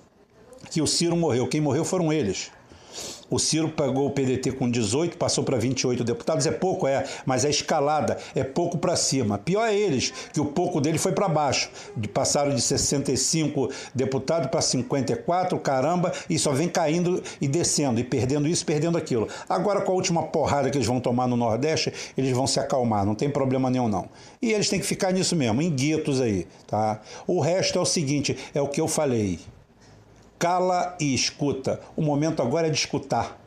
que 0.72 0.82
o 0.82 0.88
Ciro 0.88 1.16
morreu. 1.16 1.48
Quem 1.48 1.62
morreu 1.62 1.86
foram 1.86 2.12
eles. 2.12 2.52
O 3.30 3.38
Ciro 3.38 3.70
pegou 3.70 4.08
o 4.08 4.12
PDT 4.12 4.54
com 4.54 4.70
18, 4.70 5.18
passou 5.18 5.44
para 5.44 5.58
28 5.58 6.04
deputados. 6.04 6.48
É 6.48 6.52
pouco, 6.52 6.88
é, 6.88 7.06
mas 7.26 7.46
é 7.46 7.50
escalada, 7.50 8.18
é 8.34 8.44
pouco 8.44 8.78
para 8.78 8.96
cima. 8.96 9.38
Pior 9.38 9.66
é 9.66 9.76
eles, 9.76 10.12
que 10.34 10.40
o 10.40 10.46
pouco 10.46 10.82
dele 10.82 10.98
foi 10.98 11.12
para 11.12 11.30
baixo. 11.30 11.70
Passaram 12.14 12.54
de 12.54 12.62
65 12.62 13.70
deputados 13.94 14.50
para 14.50 14.62
54, 14.62 15.60
caramba, 15.60 16.12
e 16.30 16.40
só 16.40 16.52
vem 16.52 16.68
caindo 16.68 17.22
e 17.40 17.48
descendo, 17.48 18.00
e 18.00 18.04
perdendo 18.04 18.48
isso, 18.48 18.66
perdendo 18.66 18.98
aquilo. 18.98 19.28
Agora, 19.48 19.82
com 19.82 19.92
a 19.92 19.96
última 19.96 20.24
porrada 20.24 20.70
que 20.70 20.78
eles 20.78 20.88
vão 20.88 21.00
tomar 21.00 21.28
no 21.28 21.38
Nordeste, 21.38 21.94
eles 22.18 22.32
vão 22.32 22.48
se 22.48 22.60
acalmar, 22.60 23.06
não 23.06 23.16
tem 23.16 23.30
problema 23.30 23.70
nenhum, 23.70 23.88
não. 23.88 24.10
E 24.42 24.52
eles 24.52 24.70
têm 24.70 24.80
que 24.80 24.86
ficar 24.86 25.12
nisso 25.12 25.36
mesmo, 25.36 25.62
em 25.62 25.70
guetos 25.70 26.20
aí, 26.20 26.48
tá? 26.66 27.00
O 27.28 27.40
resto 27.40 27.78
é 27.78 27.82
o 27.82 27.86
seguinte, 27.86 28.38
é 28.54 28.62
o 28.62 28.68
que 28.68 28.82
eu 28.82 28.88
falei 28.88 29.40
cala 30.40 30.96
e 31.00 31.14
escuta. 31.14 31.82
O 31.96 32.02
momento 32.02 32.42
agora 32.42 32.68
é 32.68 32.70
de 32.70 32.78
escutar, 32.78 33.38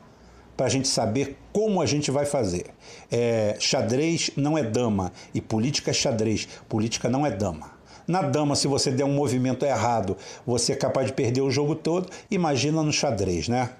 para 0.55 0.67
a 0.67 0.69
gente 0.69 0.87
saber 0.87 1.37
como 1.51 1.81
a 1.81 1.85
gente 1.85 2.11
vai 2.11 2.25
fazer. 2.25 2.67
É, 3.11 3.57
xadrez 3.59 4.29
não 4.37 4.55
é 4.55 4.63
dama 4.63 5.11
e 5.33 5.41
política 5.41 5.89
é 5.89 5.93
xadrez. 5.93 6.47
Política 6.69 7.09
não 7.09 7.25
é 7.25 7.31
dama. 7.31 7.73
Na 8.07 8.21
dama, 8.21 8.55
se 8.55 8.67
você 8.67 8.91
der 8.91 9.05
um 9.05 9.13
movimento 9.13 9.65
errado, 9.65 10.15
você 10.45 10.73
é 10.73 10.75
capaz 10.75 11.07
de 11.07 11.13
perder 11.13 11.41
o 11.41 11.49
jogo 11.49 11.73
todo. 11.73 12.09
Imagina 12.29 12.83
no 12.83 12.93
xadrez, 12.93 13.47
né? 13.47 13.71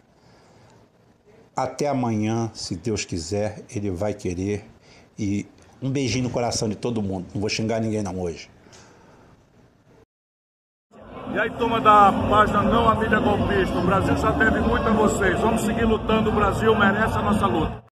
Até 1.55 1.87
amanhã, 1.87 2.49
se 2.53 2.75
Deus 2.75 3.05
quiser, 3.05 3.63
ele 3.73 3.91
vai 3.91 4.13
querer. 4.13 4.65
E 5.19 5.45
um 5.81 5.91
beijinho 5.91 6.23
no 6.23 6.29
coração 6.29 6.67
de 6.67 6.75
todo 6.75 7.01
mundo. 7.01 7.27
Não 7.33 7.41
vou 7.41 7.49
xingar 7.49 7.79
ninguém 7.79 8.01
não 8.01 8.19
hoje. 8.19 8.49
E 11.33 11.39
aí, 11.39 11.49
turma 11.49 11.81
da 11.81 12.13
página 12.29 12.61
Não 12.61 12.87
a 12.87 12.93
Mídia 12.93 13.19
Golpista, 13.19 13.75
o 13.79 13.81
Brasil 13.81 14.15
já 14.17 14.29
deve 14.29 14.59
muito 14.59 14.87
a 14.87 14.91
vocês. 14.91 15.39
Vamos 15.39 15.61
seguir 15.61 15.83
lutando, 15.83 16.29
o 16.29 16.31
Brasil 16.33 16.75
merece 16.75 17.17
a 17.17 17.23
nossa 17.23 17.47
luta. 17.47 17.92